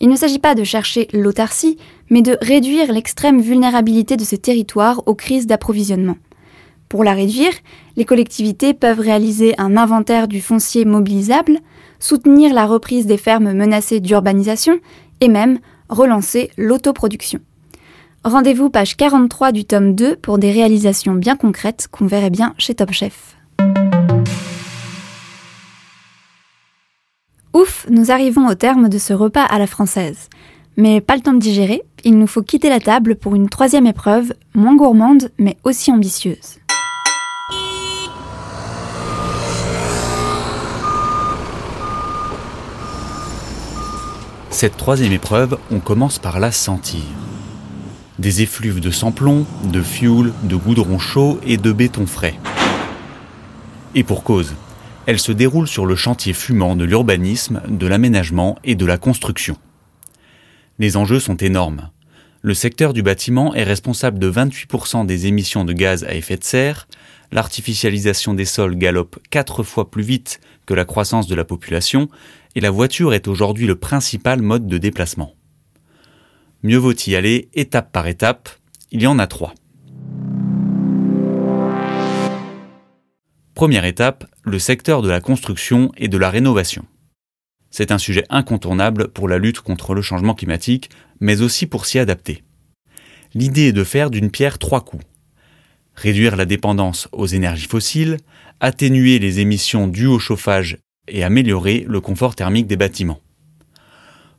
Il 0.00 0.08
ne 0.08 0.16
s'agit 0.16 0.38
pas 0.38 0.54
de 0.54 0.64
chercher 0.64 1.08
l'autarcie, 1.12 1.76
mais 2.08 2.22
de 2.22 2.38
réduire 2.40 2.90
l'extrême 2.92 3.40
vulnérabilité 3.40 4.16
de 4.16 4.24
ces 4.24 4.38
territoires 4.38 5.02
aux 5.06 5.14
crises 5.14 5.46
d'approvisionnement. 5.46 6.16
Pour 6.88 7.04
la 7.04 7.12
réduire, 7.12 7.52
les 7.96 8.04
collectivités 8.04 8.74
peuvent 8.74 8.98
réaliser 8.98 9.54
un 9.58 9.76
inventaire 9.76 10.26
du 10.26 10.40
foncier 10.40 10.84
mobilisable, 10.84 11.58
soutenir 12.00 12.52
la 12.52 12.66
reprise 12.66 13.06
des 13.06 13.18
fermes 13.18 13.52
menacées 13.52 14.00
d'urbanisation 14.00 14.80
et 15.20 15.28
même 15.28 15.58
relancer 15.88 16.50
l'autoproduction. 16.56 17.40
Rendez-vous 18.24 18.70
page 18.70 18.96
43 18.96 19.52
du 19.52 19.64
tome 19.64 19.94
2 19.94 20.16
pour 20.16 20.38
des 20.38 20.50
réalisations 20.50 21.14
bien 21.14 21.36
concrètes 21.36 21.88
qu'on 21.90 22.06
verrait 22.06 22.30
bien 22.30 22.54
chez 22.58 22.74
Top 22.74 22.92
Chef. 22.92 23.39
Ouf, 27.52 27.84
nous 27.90 28.12
arrivons 28.12 28.46
au 28.46 28.54
terme 28.54 28.88
de 28.88 28.98
ce 28.98 29.12
repas 29.12 29.42
à 29.42 29.58
la 29.58 29.66
française. 29.66 30.28
Mais 30.76 31.00
pas 31.00 31.16
le 31.16 31.20
temps 31.20 31.32
de 31.32 31.40
digérer, 31.40 31.82
il 32.04 32.16
nous 32.16 32.28
faut 32.28 32.42
quitter 32.42 32.68
la 32.68 32.78
table 32.78 33.16
pour 33.16 33.34
une 33.34 33.48
troisième 33.48 33.88
épreuve, 33.88 34.34
moins 34.54 34.76
gourmande 34.76 35.32
mais 35.36 35.56
aussi 35.64 35.90
ambitieuse. 35.90 36.58
Cette 44.50 44.76
troisième 44.76 45.12
épreuve, 45.12 45.58
on 45.72 45.80
commence 45.80 46.20
par 46.20 46.38
la 46.38 46.52
sentir. 46.52 47.00
Des 48.20 48.42
effluves 48.42 48.80
de 48.80 48.92
samplon, 48.92 49.44
de 49.64 49.82
fioul, 49.82 50.32
de 50.44 50.54
goudron 50.54 51.00
chaud 51.00 51.40
et 51.44 51.56
de 51.56 51.72
béton 51.72 52.06
frais. 52.06 52.38
Et 53.96 54.04
pour 54.04 54.22
cause, 54.22 54.54
elle 55.10 55.18
se 55.18 55.32
déroule 55.32 55.66
sur 55.66 55.86
le 55.86 55.96
chantier 55.96 56.32
fumant 56.32 56.76
de 56.76 56.84
l'urbanisme, 56.84 57.62
de 57.66 57.88
l'aménagement 57.88 58.56
et 58.62 58.76
de 58.76 58.86
la 58.86 58.96
construction. 58.96 59.56
Les 60.78 60.96
enjeux 60.96 61.18
sont 61.18 61.34
énormes. 61.34 61.90
Le 62.42 62.54
secteur 62.54 62.92
du 62.92 63.02
bâtiment 63.02 63.52
est 63.56 63.64
responsable 63.64 64.20
de 64.20 64.30
28% 64.30 65.06
des 65.06 65.26
émissions 65.26 65.64
de 65.64 65.72
gaz 65.72 66.04
à 66.04 66.14
effet 66.14 66.36
de 66.36 66.44
serre, 66.44 66.86
l'artificialisation 67.32 68.34
des 68.34 68.44
sols 68.44 68.76
galope 68.76 69.18
quatre 69.30 69.64
fois 69.64 69.90
plus 69.90 70.04
vite 70.04 70.38
que 70.64 70.74
la 70.74 70.84
croissance 70.84 71.26
de 71.26 71.34
la 71.34 71.44
population, 71.44 72.08
et 72.54 72.60
la 72.60 72.70
voiture 72.70 73.12
est 73.12 73.26
aujourd'hui 73.26 73.66
le 73.66 73.74
principal 73.74 74.40
mode 74.42 74.68
de 74.68 74.78
déplacement. 74.78 75.34
Mieux 76.62 76.78
vaut 76.78 76.94
y 76.94 77.16
aller 77.16 77.48
étape 77.54 77.90
par 77.90 78.06
étape, 78.06 78.48
il 78.92 79.02
y 79.02 79.08
en 79.08 79.18
a 79.18 79.26
trois. 79.26 79.54
Première 83.60 83.84
étape, 83.84 84.24
le 84.42 84.58
secteur 84.58 85.02
de 85.02 85.10
la 85.10 85.20
construction 85.20 85.92
et 85.98 86.08
de 86.08 86.16
la 86.16 86.30
rénovation. 86.30 86.86
C'est 87.70 87.92
un 87.92 87.98
sujet 87.98 88.24
incontournable 88.30 89.08
pour 89.08 89.28
la 89.28 89.36
lutte 89.36 89.60
contre 89.60 89.92
le 89.92 90.00
changement 90.00 90.32
climatique, 90.32 90.88
mais 91.20 91.42
aussi 91.42 91.66
pour 91.66 91.84
s'y 91.84 91.98
adapter. 91.98 92.42
L'idée 93.34 93.66
est 93.66 93.72
de 93.74 93.84
faire 93.84 94.08
d'une 94.08 94.30
pierre 94.30 94.58
trois 94.58 94.80
coups. 94.80 95.04
Réduire 95.94 96.36
la 96.36 96.46
dépendance 96.46 97.06
aux 97.12 97.26
énergies 97.26 97.66
fossiles, 97.66 98.16
atténuer 98.60 99.18
les 99.18 99.40
émissions 99.40 99.88
dues 99.88 100.06
au 100.06 100.18
chauffage 100.18 100.78
et 101.06 101.22
améliorer 101.22 101.84
le 101.86 102.00
confort 102.00 102.36
thermique 102.36 102.66
des 102.66 102.78
bâtiments. 102.78 103.20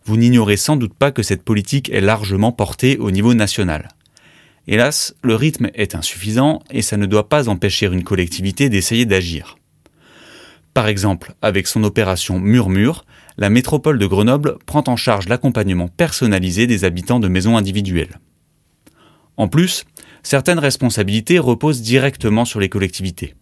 Vous 0.04 0.18
n'ignorez 0.18 0.58
sans 0.58 0.78
doute 0.78 0.96
pas 0.96 1.12
que 1.12 1.22
cette 1.22 1.44
politique 1.44 1.92
est 1.92 2.02
largement 2.02 2.54
portée 2.54 2.98
au 2.98 3.12
niveau 3.12 3.36
national. 3.36 3.90
Hélas, 4.68 5.16
le 5.24 5.36
rythme 5.36 5.70
est 5.74 5.96
insuffisant 5.96 6.62
et 6.70 6.82
ça 6.82 6.98
ne 6.98 7.06
doit 7.06 7.30
pas 7.30 7.50
empêcher 7.50 7.88
une 7.88 8.04
collectivité 8.04 8.70
d'essayer 8.70 9.06
d'agir. 9.06 9.58
Par 10.74 10.88
exemple, 10.88 11.34
avec 11.42 11.68
son 11.68 11.84
opération 11.84 12.40
Murmure, 12.40 13.06
la 13.38 13.50
métropole 13.50 13.98
de 13.98 14.06
Grenoble 14.06 14.58
prend 14.66 14.84
en 14.88 14.96
charge 14.96 15.28
l'accompagnement 15.28 15.88
personnalisé 15.88 16.68
des 16.68 16.86
habitants 16.86 17.20
de 17.20 17.28
maisons 17.28 17.58
individuelles. 17.58 18.20
En 19.36 19.48
plus, 19.48 19.86
certaines 20.24 20.60
responsabilités 20.60 21.40
reposent 21.40 21.82
directement 21.82 22.46
sur 22.46 22.60
les 22.60 22.70
collectivités. 22.70 23.34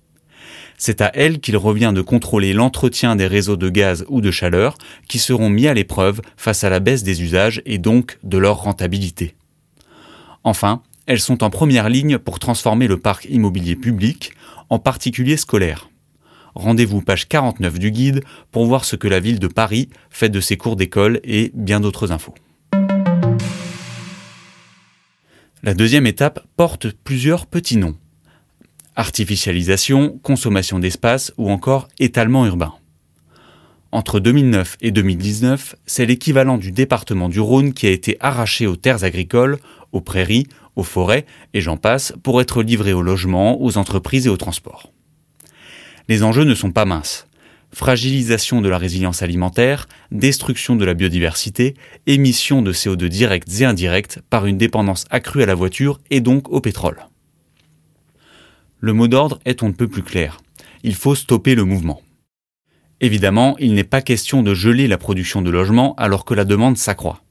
C'est 0.77 1.01
à 1.01 1.11
elles 1.13 1.41
qu'il 1.41 1.57
revient 1.57 1.91
de 1.93 2.01
contrôler 2.01 2.53
l'entretien 2.53 3.17
des 3.17 3.27
réseaux 3.27 3.57
de 3.57 3.69
gaz 3.69 4.05
ou 4.07 4.21
de 4.21 4.31
chaleur 4.31 4.77
qui 5.09 5.19
seront 5.19 5.49
mis 5.49 5.67
à 5.67 5.73
l'épreuve 5.73 6.21
face 6.37 6.63
à 6.63 6.69
la 6.69 6.79
baisse 6.79 7.03
des 7.03 7.21
usages 7.21 7.61
et 7.65 7.77
donc 7.77 8.17
de 8.23 8.37
leur 8.37 8.63
rentabilité. 8.63 9.35
Enfin, 10.45 10.81
elles 11.09 11.19
sont 11.19 11.43
en 11.43 11.49
première 11.49 11.89
ligne 11.89 12.19
pour 12.19 12.37
transformer 12.37 12.85
le 12.85 12.99
parc 12.99 13.25
immobilier 13.25 13.75
public, 13.75 14.31
en 14.69 14.77
particulier 14.77 15.37
scolaire. 15.37 15.89
Rendez-vous 16.53 17.01
page 17.01 17.27
49 17.27 17.79
du 17.79 17.89
guide 17.89 18.23
pour 18.51 18.67
voir 18.67 18.85
ce 18.85 18.95
que 18.95 19.07
la 19.07 19.19
ville 19.19 19.39
de 19.39 19.47
Paris 19.47 19.89
fait 20.11 20.29
de 20.29 20.39
ses 20.39 20.55
cours 20.55 20.75
d'école 20.75 21.19
et 21.23 21.51
bien 21.55 21.79
d'autres 21.79 22.11
infos. 22.11 22.35
La 25.63 25.73
deuxième 25.73 26.05
étape 26.05 26.45
porte 26.55 26.91
plusieurs 26.91 27.47
petits 27.47 27.77
noms. 27.77 27.95
Artificialisation, 28.95 30.19
consommation 30.21 30.77
d'espace 30.77 31.33
ou 31.37 31.49
encore 31.49 31.87
étalement 31.97 32.45
urbain. 32.45 32.75
Entre 33.91 34.19
2009 34.19 34.77
et 34.81 34.91
2019, 34.91 35.75
c'est 35.87 36.05
l'équivalent 36.05 36.59
du 36.59 36.71
département 36.71 37.29
du 37.29 37.39
Rhône 37.39 37.73
qui 37.73 37.87
a 37.87 37.89
été 37.89 38.17
arraché 38.19 38.67
aux 38.67 38.75
terres 38.75 39.03
agricoles, 39.03 39.57
aux 39.91 40.01
prairies, 40.01 40.45
aux 40.79 40.83
forêts 40.83 41.25
et 41.53 41.61
j'en 41.61 41.77
passe 41.77 42.13
pour 42.23 42.41
être 42.41 42.63
livré 42.63 42.93
aux 42.93 43.01
logements, 43.01 43.61
aux 43.61 43.77
entreprises 43.77 44.25
et 44.25 44.29
aux 44.29 44.37
transports. 44.37 44.91
Les 46.07 46.23
enjeux 46.23 46.43
ne 46.43 46.55
sont 46.55 46.71
pas 46.71 46.85
minces. 46.85 47.27
Fragilisation 47.71 48.61
de 48.61 48.69
la 48.69 48.79
résilience 48.79 49.21
alimentaire, 49.21 49.87
destruction 50.11 50.75
de 50.75 50.85
la 50.85 50.95
biodiversité, 50.95 51.75
émissions 52.07 52.63
de 52.63 52.73
CO2 52.73 53.05
directes 53.05 53.61
et 53.61 53.65
indirectes 53.65 54.19
par 54.29 54.47
une 54.47 54.57
dépendance 54.57 55.05
accrue 55.11 55.43
à 55.43 55.45
la 55.45 55.53
voiture 55.53 55.99
et 56.09 56.19
donc 56.19 56.49
au 56.49 56.61
pétrole. 56.61 57.05
Le 58.79 58.93
mot 58.93 59.07
d'ordre 59.07 59.39
est 59.45 59.61
on 59.61 59.67
ne 59.67 59.73
peut 59.73 59.87
plus 59.87 60.01
clair. 60.01 60.39
Il 60.83 60.95
faut 60.95 61.13
stopper 61.13 61.53
le 61.53 61.65
mouvement. 61.65 62.01
Évidemment, 63.01 63.55
il 63.59 63.73
n'est 63.73 63.83
pas 63.83 64.01
question 64.01 64.41
de 64.41 64.53
geler 64.53 64.87
la 64.87 64.97
production 64.97 65.41
de 65.41 65.49
logements 65.49 65.93
alors 65.95 66.25
que 66.25 66.33
la 66.33 66.45
demande 66.45 66.77
s'accroît. 66.77 67.21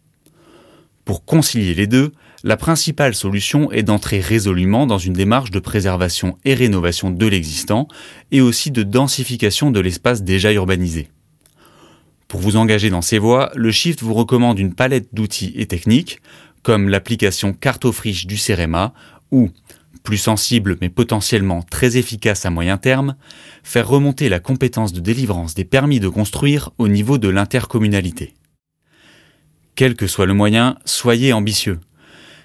Pour 1.05 1.25
concilier 1.25 1.75
les 1.75 1.87
deux, 1.87 2.13
la 2.45 2.57
principale 2.57 3.15
solution 3.15 3.73
est 3.73 3.83
d'entrer 3.83 4.21
résolument 4.21 4.87
dans 4.87 4.99
une 4.99 5.13
démarche 5.13 5.51
de 5.51 5.59
préservation 5.59 6.39
et 6.45 6.55
rénovation 6.55 7.11
de 7.11 7.27
l'existant 7.27 7.89
et 8.31 8.41
aussi 8.41 8.71
de 8.71 8.83
densification 8.83 9.71
de 9.71 9.81
l'espace 9.81 10.23
déjà 10.23 10.53
urbanisé. 10.53 11.09
Pour 12.29 12.41
vous 12.41 12.57
engager 12.57 12.91
dans 12.91 13.03
ces 13.03 13.19
voies, 13.19 13.51
le 13.57 13.73
Shift 13.73 14.03
vous 14.03 14.15
recommande 14.15 14.59
une 14.59 14.75
palette 14.75 15.09
d'outils 15.13 15.53
et 15.57 15.67
techniques, 15.67 16.21
comme 16.63 16.89
l'application 16.89 17.53
Cartofriche 17.53 18.27
du 18.27 18.37
CEREMA 18.37 18.93
ou, 19.33 19.51
plus 20.05 20.19
sensible 20.19 20.77
mais 20.81 20.91
potentiellement 20.91 21.63
très 21.63 21.97
efficace 21.97 22.47
à 22.47 22.51
moyen 22.51 22.77
terme, 22.77 23.17
faire 23.63 23.89
remonter 23.89 24.29
la 24.29 24.41
compétence 24.41 24.93
de 24.93 25.01
délivrance 25.01 25.55
des 25.55 25.65
permis 25.65 26.01
de 26.01 26.09
construire 26.09 26.71
au 26.79 26.87
niveau 26.87 27.19
de 27.19 27.29
l'intercommunalité. 27.29 28.35
Quel 29.75 29.97
que 29.97 30.07
soit 30.07 30.27
le 30.27 30.35
moyen, 30.35 30.77
soyez 30.85 31.33
ambitieux. 31.33 31.81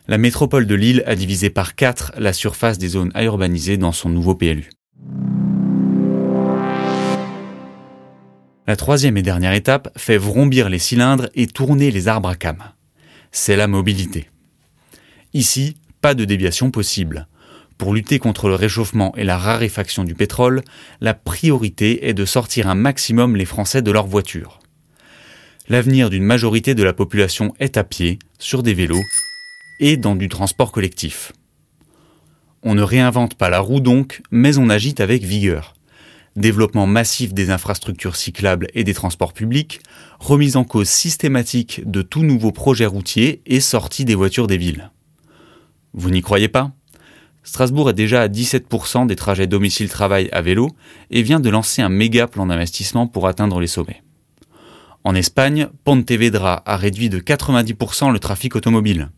La 0.06 0.18
métropole 0.18 0.68
de 0.68 0.76
Lille 0.76 1.02
a 1.06 1.16
divisé 1.16 1.50
par 1.50 1.76
4 1.76 2.16
la 2.18 2.34
surface 2.34 2.78
des 2.78 2.90
zones 2.90 3.12
à 3.14 3.24
urbaniser 3.24 3.78
dans 3.78 3.94
son 3.94 4.10
nouveau 4.10 4.36
PLU. 4.36 4.70
La 8.68 8.76
troisième 8.76 9.16
et 9.16 9.22
dernière 9.22 9.54
étape 9.54 9.90
fait 9.96 10.18
vrombir 10.18 10.68
les 10.68 10.80
cylindres 10.80 11.30
et 11.36 11.48
tourner 11.48 11.90
les 11.90 12.10
arbres 12.10 12.28
à 12.28 12.36
cames. 12.36 12.64
C'est 13.32 13.56
la 13.56 13.68
mobilité. 13.68 14.30
Ici, 15.34 15.78
pas 16.02 16.16
de 16.16 16.26
déviation 16.26 16.70
possible. 16.70 17.28
Pour 17.78 17.94
lutter 17.94 18.20
contre 18.20 18.50
le 18.50 18.56
réchauffement 18.56 19.16
et 19.16 19.24
la 19.24 19.38
raréfaction 19.38 20.04
du 20.04 20.16
pétrole, 20.16 20.64
la 21.00 21.14
priorité 21.14 22.10
est 22.10 22.14
de 22.14 22.26
sortir 22.26 22.68
un 22.68 22.76
maximum 22.76 23.38
les 23.38 23.46
Français 23.46 23.82
de 23.82 23.92
leurs 23.92 24.08
voitures. 24.08 24.60
L'avenir 25.70 26.10
d'une 26.10 26.24
majorité 26.24 26.76
de 26.76 26.84
la 26.84 26.92
population 26.92 27.54
est 27.60 27.78
à 27.78 27.86
pied, 27.86 28.20
sur 28.38 28.64
des 28.64 28.74
vélos 28.74 29.02
et 29.84 29.98
dans 29.98 30.16
du 30.16 30.30
transport 30.30 30.72
collectif. 30.72 31.34
On 32.64 32.74
ne 32.74 32.82
réinvente 32.82 33.36
pas 33.36 33.50
la 33.50 33.60
roue 33.60 33.82
donc, 33.82 34.22
mais 34.32 34.58
on 34.58 34.70
agite 34.70 35.02
avec 35.02 35.24
vigueur 35.24 35.76
développement 36.36 36.88
massif 36.88 37.34
des 37.34 37.52
infrastructures 37.52 38.16
cyclables 38.16 38.68
et 38.74 38.84
des 38.84 38.94
transports 38.94 39.34
publics, 39.34 39.82
remise 40.20 40.56
en 40.56 40.64
cause 40.64 40.90
systématique 40.90 41.82
de 41.86 42.02
tout 42.02 42.24
nouveau 42.24 42.52
projet 42.52 42.86
routier 42.86 43.42
et 43.46 43.60
sortie 43.60 44.04
des 44.04 44.16
voitures 44.16 44.48
des 44.48 44.58
villes. 44.58 44.90
Vous 45.94 46.10
n'y 46.10 46.22
croyez 46.22 46.48
pas? 46.48 46.72
Strasbourg 47.44 47.90
est 47.90 47.94
déjà 47.94 48.22
à 48.22 48.30
17% 48.30 49.06
des 49.06 49.16
trajets 49.16 49.46
domicile-travail 49.48 50.30
à 50.32 50.42
vélo 50.42 50.72
et 51.12 51.22
vient 51.22 51.42
de 51.42 51.50
lancer 51.50 51.82
un 51.82 51.90
méga 51.90 52.26
plan 52.26 52.48
d'investissement 52.48 53.06
pour 53.06 53.28
atteindre 53.28 53.60
les 53.60 53.68
sommets. 53.68 54.02
En 55.04 55.14
Espagne, 55.14 55.68
Pontevedra 55.84 56.64
a 56.66 56.78
réduit 56.78 57.10
de 57.10 57.20
90% 57.20 58.12
le 58.12 58.20
trafic 58.20 58.56
automobile. 58.56 59.10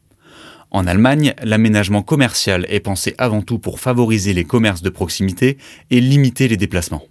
En 0.72 0.88
Allemagne, 0.88 1.34
l'aménagement 1.42 2.02
commercial 2.02 2.66
est 2.70 2.80
pensé 2.80 3.16
avant 3.18 3.42
tout 3.42 3.60
pour 3.60 3.80
favoriser 3.80 4.34
les 4.34 4.44
commerces 4.44 4.82
de 4.82 4.90
proximité 4.90 5.58
et 5.92 6.02
limiter 6.02 6.48
les 6.48 6.58
déplacements. 6.58 7.04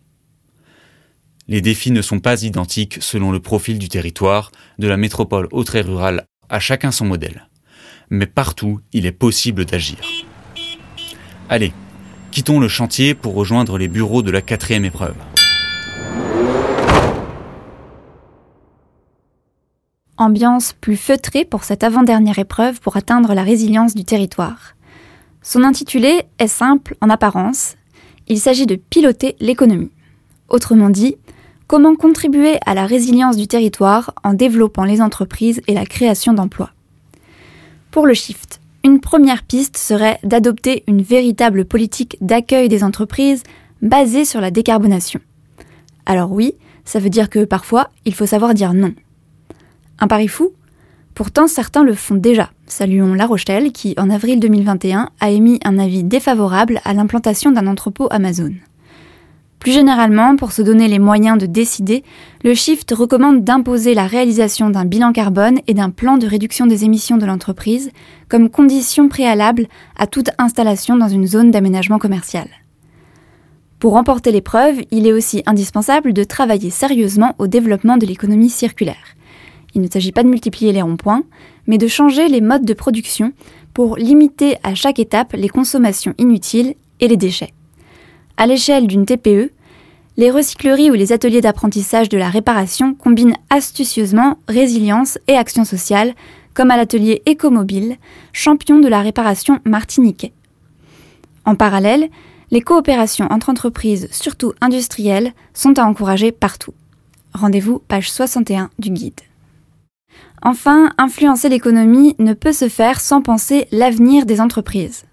Les 1.49 1.61
défis 1.61 1.91
ne 1.91 2.03
sont 2.03 2.21
pas 2.21 2.43
identiques 2.43 2.99
selon 3.01 3.31
le 3.31 3.41
profil 3.41 3.79
du 3.79 3.89
territoire, 3.89 4.51
de 4.79 4.89
la 4.89 4.97
métropole 4.97 5.49
au 5.53 5.63
très 5.63 5.83
rurale, 5.83 6.27
à 6.49 6.59
chacun 6.61 6.91
son 6.91 7.05
modèle. 7.05 7.49
Mais 8.11 8.27
partout, 8.27 8.81
il 8.93 9.07
est 9.07 9.13
possible 9.13 9.65
d'agir. 9.65 9.99
Allez, 11.49 11.73
quittons 12.31 12.61
le 12.61 12.69
chantier 12.69 13.15
pour 13.15 13.35
rejoindre 13.35 13.77
les 13.79 13.89
bureaux 13.89 14.23
de 14.23 14.31
la 14.31 14.41
quatrième 14.41 14.85
épreuve. 14.85 15.17
Ambiance 20.17 20.73
plus 20.73 20.97
feutrée 20.97 21.45
pour 21.45 21.65
cette 21.65 21.85
avant-dernière 21.85 22.39
épreuve 22.39 22.81
pour 22.81 22.97
atteindre 22.97 23.35
la 23.35 23.43
résilience 23.43 23.95
du 23.95 24.05
territoire. 24.05 24.75
Son 25.43 25.63
intitulé 25.63 26.23
est 26.39 26.49
simple 26.49 26.97
en 27.01 27.11
apparence, 27.11 27.77
il 28.29 28.39
s'agit 28.39 28.67
de 28.67 28.77
piloter 28.77 29.37
l'économie. 29.41 29.91
Autrement 30.49 30.91
dit, 30.91 31.17
comment 31.67 31.97
contribuer 31.97 32.59
à 32.67 32.75
la 32.75 32.87
résilience 32.87 33.37
du 33.37 33.47
territoire 33.47 34.15
en 34.23 34.35
développant 34.35 34.85
les 34.85 35.01
entreprises 35.01 35.61
et 35.67 35.75
la 35.75 35.87
création 35.87 36.33
d'emplois. 36.33 36.71
Pour 37.91 38.07
le 38.07 38.15
shift, 38.15 38.61
une 38.85 39.01
première 39.01 39.45
piste 39.45 39.77
serait 39.77 40.19
d'adopter 40.23 40.85
une 40.87 41.03
véritable 41.03 41.65
politique 41.65 42.19
d'accueil 42.21 42.69
des 42.69 42.85
entreprises 42.85 43.43
basée 43.83 44.25
sur 44.25 44.41
la 44.41 44.51
décarbonation. 44.51 45.21
Alors 46.07 46.33
oui, 46.33 46.55
ça 46.85 46.99
veut 46.99 47.11
dire 47.11 47.31
que 47.31 47.45
parfois, 47.45 47.91
il 48.05 48.15
faut 48.15 48.27
savoir 48.27 48.53
dire 48.53 48.75
non. 48.75 48.93
Un 49.99 50.09
pari 50.09 50.29
fou? 50.29 50.53
Pourtant, 51.15 51.47
certains 51.47 51.85
le 51.85 51.95
font 51.95 52.17
déjà. 52.17 52.51
Saluons 52.67 53.15
La 53.15 53.27
Rochelle 53.27 53.71
qui, 53.71 53.95
en 53.99 54.11
avril 54.11 54.41
2021, 54.41 55.11
a 55.21 55.31
émis 55.31 55.61
un 55.65 55.79
avis 55.79 56.03
défavorable 56.03 56.81
à 56.85 56.93
l'implantation 56.93 57.53
d'un 57.53 57.69
entrepôt 57.69 58.09
Amazon. 58.11 58.53
Plus 59.61 59.73
généralement, 59.73 60.37
pour 60.37 60.53
se 60.53 60.61
donner 60.61 60.89
les 60.89 60.99
moyens 60.99 61.39
de 61.39 61.47
décider, 61.47 62.05
le 62.43 62.53
Shift 62.53 62.93
recommande 62.93 63.45
d'imposer 63.45 63.95
la 63.95 64.07
réalisation 64.07 64.69
d'un 64.69 64.85
bilan 64.85 65.13
carbone 65.13 65.61
et 65.67 65.73
d'un 65.73 65.89
plan 65.89 66.19
de 66.19 66.27
réduction 66.27 66.67
des 66.67 66.85
émissions 66.85 67.17
de 67.17 67.25
l'entreprise 67.25 67.91
comme 68.29 68.51
condition 68.51 69.09
préalable 69.09 69.69
à 69.97 70.07
toute 70.07 70.29
installation 70.37 70.97
dans 70.97 71.09
une 71.09 71.27
zone 71.27 71.51
d'aménagement 71.51 71.99
commercial. 71.99 72.49
Pour 73.79 73.93
remporter 73.93 74.33
l'épreuve, 74.33 74.83
il 74.91 75.07
est 75.07 75.13
aussi 75.13 75.43
indispensable 75.47 76.13
de 76.13 76.25
travailler 76.25 76.71
sérieusement 76.71 77.35
au 77.39 77.47
développement 77.47 77.97
de 77.97 78.05
l'économie 78.05 78.51
circulaire. 78.51 79.15
Il 79.75 79.83
ne 79.83 79.89
s'agit 79.89 80.13
pas 80.13 80.23
de 80.23 80.29
multiplier 80.29 80.73
les 80.73 80.83
ronds-points, 80.83 81.25
mais 81.67 81.79
de 81.79 81.89
changer 81.89 82.29
les 82.29 82.41
modes 82.41 82.65
de 82.65 82.75
production 82.75 83.33
pour 83.73 83.97
limiter 83.97 84.57
à 84.63 84.75
chaque 84.75 84.99
étape 84.99 85.33
les 85.33 85.49
consommations 85.49 86.15
inutiles 86.19 86.75
et 87.01 87.09
les 87.09 87.17
déchets. 87.17 87.53
À 88.37 88.47
l'échelle 88.47 88.87
d'une 88.87 89.05
TPE, 89.05 89.51
les 90.17 90.31
recycleries 90.31 90.91
ou 90.91 90.95
les 90.95 91.13
ateliers 91.13 91.41
d'apprentissage 91.41 92.09
de 92.09 92.19
la 92.19 92.31
réparation 92.31 92.95
combinent 92.95 93.37
astucieusement 93.51 94.39
résilience 94.49 95.19
et 95.27 95.37
action 95.37 95.65
sociale, 95.65 96.15
comme 96.55 96.71
à 96.71 96.77
l'atelier 96.77 97.23
Écomobile, 97.27 97.97
champion 98.33 98.79
de 98.79 98.87
la 98.87 99.01
réparation 99.01 99.59
martiniquais. 99.65 100.33
En 101.45 101.57
parallèle, 101.57 102.09
les 102.53 102.61
coopérations 102.61 103.27
entre 103.31 103.51
entreprises, 103.51 104.09
surtout 104.13 104.53
industrielles, 104.61 105.33
sont 105.53 105.79
à 105.81 105.85
encourager 105.85 106.31
partout. 106.31 106.75
Rendez-vous 107.33 107.81
page 107.81 108.13
61 108.13 108.71
du 108.79 108.91
guide. 108.91 109.21
Enfin, 110.47 110.91
influencer 110.99 111.49
l'économie 111.49 112.15
ne 112.19 112.35
peut 112.35 112.53
se 112.53 112.69
faire 112.69 113.01
sans 113.01 113.23
penser 113.23 113.67
l'avenir 113.73 114.27
des 114.27 114.43
entreprises. 114.43 115.05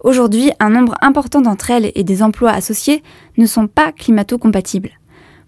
Aujourd'hui, 0.00 0.52
un 0.60 0.68
nombre 0.68 0.94
important 1.00 1.40
d'entre 1.40 1.70
elles 1.70 1.90
et 1.94 2.04
des 2.04 2.22
emplois 2.22 2.50
associés 2.50 3.02
ne 3.38 3.46
sont 3.46 3.66
pas 3.66 3.92
climato-compatibles. 3.92 4.90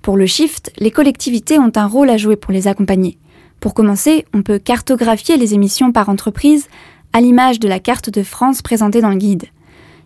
Pour 0.01 0.17
le 0.17 0.25
shift, 0.25 0.73
les 0.79 0.91
collectivités 0.91 1.59
ont 1.59 1.73
un 1.77 1.87
rôle 1.87 2.09
à 2.09 2.17
jouer 2.17 2.37
pour 2.37 2.51
les 2.51 2.67
accompagner. 2.67 3.19
Pour 3.61 3.75
commencer, 3.75 4.25
on 4.33 4.41
peut 4.41 4.59
cartographier 4.59 5.37
les 5.37 5.53
émissions 5.53 5.93
par 5.93 6.09
entreprise 6.09 6.69
à 7.13 7.21
l'image 7.21 7.61
de 7.61 7.69
la 7.69 7.79
carte 7.79 8.09
de 8.09 8.23
France 8.23 8.63
présentée 8.63 9.03
dans 9.03 9.11
le 9.11 9.17
guide. 9.17 9.45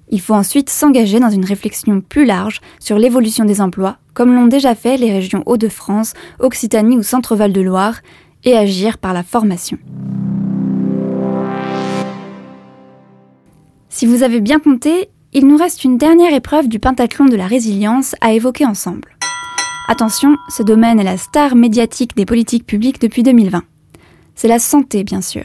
Il 0.09 0.21
faut 0.21 0.35
ensuite 0.35 0.71
s'engager 0.71 1.21
dans 1.21 1.31
une 1.31 1.45
réflexion 1.45 2.01
plus 2.01 2.25
large 2.25 2.61
sur 2.81 2.99
l'évolution 2.99 3.45
des 3.45 3.61
emplois, 3.61 3.99
comme 4.13 4.35
l'ont 4.35 4.49
déjà 4.49 4.75
fait 4.75 4.97
les 4.97 5.13
régions 5.13 5.45
Hauts-de-France, 5.47 6.15
Occitanie 6.41 6.97
ou 6.97 7.05
Centre-Val 7.05 7.53
de 7.53 7.61
Loire, 7.61 8.01
et 8.45 8.57
agir 8.57 8.99
par 8.99 9.13
la 9.13 9.23
formation. 9.23 9.79
Si 13.89 14.07
vous 14.07 14.23
avez 14.23 14.41
bien 14.41 14.59
compté, 14.59 15.11
il 15.33 15.47
nous 15.47 15.57
reste 15.57 15.85
une 15.85 15.99
dernière 15.99 16.35
épreuve 16.35 16.69
du 16.69 16.79
pentathlon 16.79 17.27
de 17.27 17.37
la 17.37 17.47
résilience 17.47 18.15
à 18.21 18.33
évoquer 18.33 18.67
ensemble. 18.67 19.17
Attention, 19.89 20.37
ce 20.49 20.63
domaine 20.63 21.01
est 21.01 21.05
la 21.05 21.17
star 21.17 21.55
médiatique 21.55 22.17
des 22.17 22.25
politiques 22.25 22.67
publiques 22.67 23.01
depuis 23.01 23.23
2020. 23.23 23.63
C'est 24.35 24.49
la 24.49 24.59
santé, 24.59 25.05
bien 25.05 25.21
sûr. 25.21 25.45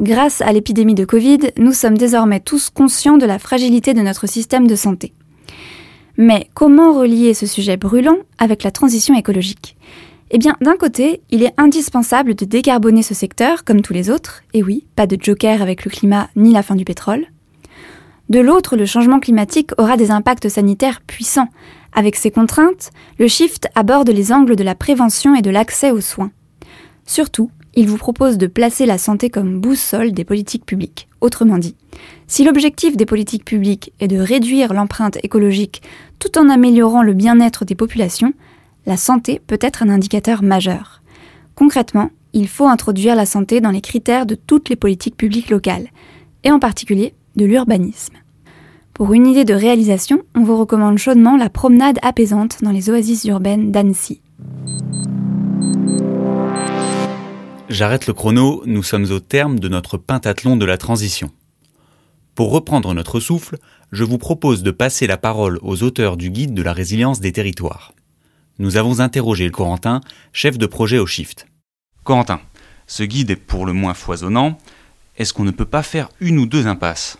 Grâce 0.00 0.40
à 0.40 0.52
l'épidémie 0.52 0.94
de 0.94 1.04
Covid, 1.04 1.38
nous 1.58 1.72
sommes 1.72 1.98
désormais 1.98 2.40
tous 2.40 2.70
conscients 2.70 3.18
de 3.18 3.26
la 3.26 3.38
fragilité 3.38 3.94
de 3.94 4.00
notre 4.00 4.26
système 4.26 4.66
de 4.66 4.76
santé. 4.76 5.12
Mais 6.16 6.48
comment 6.54 6.92
relier 6.92 7.34
ce 7.34 7.46
sujet 7.46 7.76
brûlant 7.76 8.18
avec 8.38 8.62
la 8.62 8.70
transition 8.70 9.14
écologique? 9.16 9.76
Eh 10.34 10.38
bien, 10.38 10.56
d'un 10.60 10.74
côté, 10.74 11.20
il 11.30 11.44
est 11.44 11.54
indispensable 11.58 12.34
de 12.34 12.44
décarboner 12.44 13.04
ce 13.04 13.14
secteur, 13.14 13.62
comme 13.62 13.82
tous 13.82 13.92
les 13.92 14.10
autres, 14.10 14.42
et 14.52 14.64
oui, 14.64 14.84
pas 14.96 15.06
de 15.06 15.16
joker 15.18 15.62
avec 15.62 15.84
le 15.84 15.92
climat 15.92 16.28
ni 16.34 16.52
la 16.52 16.64
fin 16.64 16.74
du 16.74 16.84
pétrole. 16.84 17.26
De 18.30 18.40
l'autre, 18.40 18.76
le 18.76 18.84
changement 18.84 19.20
climatique 19.20 19.70
aura 19.78 19.96
des 19.96 20.10
impacts 20.10 20.48
sanitaires 20.48 21.02
puissants. 21.02 21.50
Avec 21.92 22.16
ces 22.16 22.32
contraintes, 22.32 22.90
le 23.20 23.28
Shift 23.28 23.68
aborde 23.76 24.10
les 24.10 24.32
angles 24.32 24.56
de 24.56 24.64
la 24.64 24.74
prévention 24.74 25.36
et 25.36 25.42
de 25.42 25.50
l'accès 25.50 25.92
aux 25.92 26.00
soins. 26.00 26.32
Surtout, 27.06 27.52
il 27.76 27.86
vous 27.86 27.96
propose 27.96 28.36
de 28.36 28.48
placer 28.48 28.86
la 28.86 28.98
santé 28.98 29.30
comme 29.30 29.60
boussole 29.60 30.10
des 30.10 30.24
politiques 30.24 30.66
publiques. 30.66 31.06
Autrement 31.20 31.58
dit, 31.58 31.76
si 32.26 32.42
l'objectif 32.42 32.96
des 32.96 33.06
politiques 33.06 33.44
publiques 33.44 33.92
est 34.00 34.08
de 34.08 34.18
réduire 34.18 34.74
l'empreinte 34.74 35.18
écologique 35.22 35.80
tout 36.18 36.38
en 36.38 36.48
améliorant 36.48 37.04
le 37.04 37.14
bien-être 37.14 37.64
des 37.64 37.76
populations, 37.76 38.32
la 38.86 38.96
santé 38.96 39.40
peut 39.46 39.58
être 39.60 39.82
un 39.82 39.88
indicateur 39.88 40.42
majeur. 40.42 41.02
Concrètement, 41.54 42.10
il 42.32 42.48
faut 42.48 42.66
introduire 42.66 43.14
la 43.14 43.26
santé 43.26 43.60
dans 43.60 43.70
les 43.70 43.80
critères 43.80 44.26
de 44.26 44.34
toutes 44.34 44.68
les 44.68 44.76
politiques 44.76 45.16
publiques 45.16 45.50
locales, 45.50 45.88
et 46.42 46.50
en 46.50 46.58
particulier 46.58 47.14
de 47.36 47.44
l'urbanisme. 47.44 48.14
Pour 48.92 49.12
une 49.12 49.26
idée 49.26 49.44
de 49.44 49.54
réalisation, 49.54 50.22
on 50.34 50.44
vous 50.44 50.56
recommande 50.56 50.98
chaudement 50.98 51.36
la 51.36 51.50
promenade 51.50 51.98
apaisante 52.02 52.62
dans 52.62 52.70
les 52.70 52.90
oasis 52.90 53.24
urbaines 53.24 53.72
d'Annecy. 53.72 54.20
J'arrête 57.68 58.06
le 58.06 58.12
chrono, 58.12 58.62
nous 58.66 58.82
sommes 58.82 59.10
au 59.10 59.20
terme 59.20 59.58
de 59.58 59.68
notre 59.68 59.96
pentathlon 59.96 60.56
de 60.56 60.64
la 60.64 60.76
transition. 60.76 61.30
Pour 62.34 62.52
reprendre 62.52 62.94
notre 62.94 63.20
souffle, 63.20 63.56
je 63.90 64.04
vous 64.04 64.18
propose 64.18 64.62
de 64.62 64.70
passer 64.70 65.06
la 65.06 65.16
parole 65.16 65.58
aux 65.62 65.82
auteurs 65.82 66.16
du 66.16 66.30
guide 66.30 66.54
de 66.54 66.62
la 66.62 66.72
résilience 66.72 67.20
des 67.20 67.32
territoires. 67.32 67.92
Nous 68.60 68.76
avons 68.76 69.00
interrogé 69.00 69.46
le 69.46 69.50
Corentin, 69.50 70.00
chef 70.32 70.58
de 70.58 70.66
projet 70.66 70.98
au 70.98 71.06
Shift. 71.06 71.48
Corentin, 72.04 72.40
ce 72.86 73.02
guide 73.02 73.30
est 73.30 73.36
pour 73.36 73.66
le 73.66 73.72
moins 73.72 73.94
foisonnant. 73.94 74.58
Est-ce 75.18 75.34
qu'on 75.34 75.42
ne 75.42 75.50
peut 75.50 75.64
pas 75.64 75.82
faire 75.82 76.08
une 76.20 76.38
ou 76.38 76.46
deux 76.46 76.68
impasses? 76.68 77.18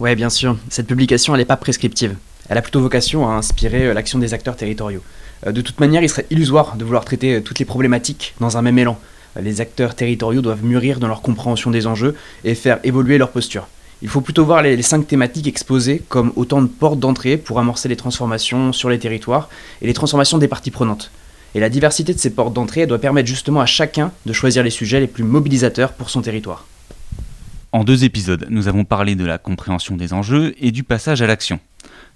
Ouais, 0.00 0.16
bien 0.16 0.28
sûr. 0.28 0.56
Cette 0.68 0.88
publication, 0.88 1.34
elle 1.34 1.40
n'est 1.40 1.44
pas 1.44 1.56
prescriptive. 1.56 2.16
Elle 2.48 2.58
a 2.58 2.62
plutôt 2.62 2.80
vocation 2.80 3.28
à 3.28 3.34
inspirer 3.34 3.86
euh, 3.86 3.94
l'action 3.94 4.18
des 4.18 4.34
acteurs 4.34 4.56
territoriaux. 4.56 5.04
Euh, 5.46 5.52
de 5.52 5.60
toute 5.60 5.78
manière, 5.78 6.02
il 6.02 6.08
serait 6.08 6.26
illusoire 6.30 6.76
de 6.76 6.84
vouloir 6.84 7.04
traiter 7.04 7.36
euh, 7.36 7.40
toutes 7.40 7.60
les 7.60 7.64
problématiques 7.64 8.34
dans 8.40 8.56
un 8.56 8.62
même 8.62 8.78
élan. 8.78 8.98
Les 9.40 9.60
acteurs 9.60 9.94
territoriaux 9.94 10.42
doivent 10.42 10.64
mûrir 10.64 10.98
dans 10.98 11.08
leur 11.08 11.22
compréhension 11.22 11.70
des 11.70 11.86
enjeux 11.86 12.16
et 12.42 12.56
faire 12.56 12.80
évoluer 12.82 13.18
leur 13.18 13.30
posture. 13.30 13.68
Il 14.02 14.08
faut 14.08 14.20
plutôt 14.20 14.44
voir 14.44 14.62
les, 14.62 14.82
cinq 14.82 15.06
thématiques 15.06 15.46
exposées 15.46 16.02
comme 16.08 16.32
autant 16.36 16.60
de 16.60 16.66
portes 16.66 17.00
d'entrée 17.00 17.38
pour 17.38 17.58
amorcer 17.58 17.88
les 17.88 17.96
transformations 17.96 18.72
sur 18.72 18.90
les 18.90 18.98
territoires 18.98 19.48
et 19.80 19.86
les 19.86 19.94
transformations 19.94 20.36
des 20.36 20.48
parties 20.48 20.70
prenantes. 20.70 21.10
Et 21.54 21.60
la 21.60 21.70
diversité 21.70 22.12
de 22.12 22.18
ces 22.18 22.34
portes 22.34 22.52
d'entrée 22.52 22.86
doit 22.86 22.98
permettre 22.98 23.28
justement 23.28 23.60
à 23.60 23.66
chacun 23.66 24.12
de 24.26 24.34
choisir 24.34 24.62
les 24.62 24.70
sujets 24.70 25.00
les 25.00 25.06
plus 25.06 25.24
mobilisateurs 25.24 25.94
pour 25.94 26.10
son 26.10 26.20
territoire. 26.20 26.66
En 27.72 27.84
deux 27.84 28.04
épisodes, 28.04 28.46
nous 28.50 28.68
avons 28.68 28.84
parlé 28.84 29.14
de 29.14 29.24
la 29.24 29.38
compréhension 29.38 29.96
des 29.96 30.12
enjeux 30.12 30.54
et 30.60 30.72
du 30.72 30.82
passage 30.82 31.22
à 31.22 31.26
l'action, 31.26 31.58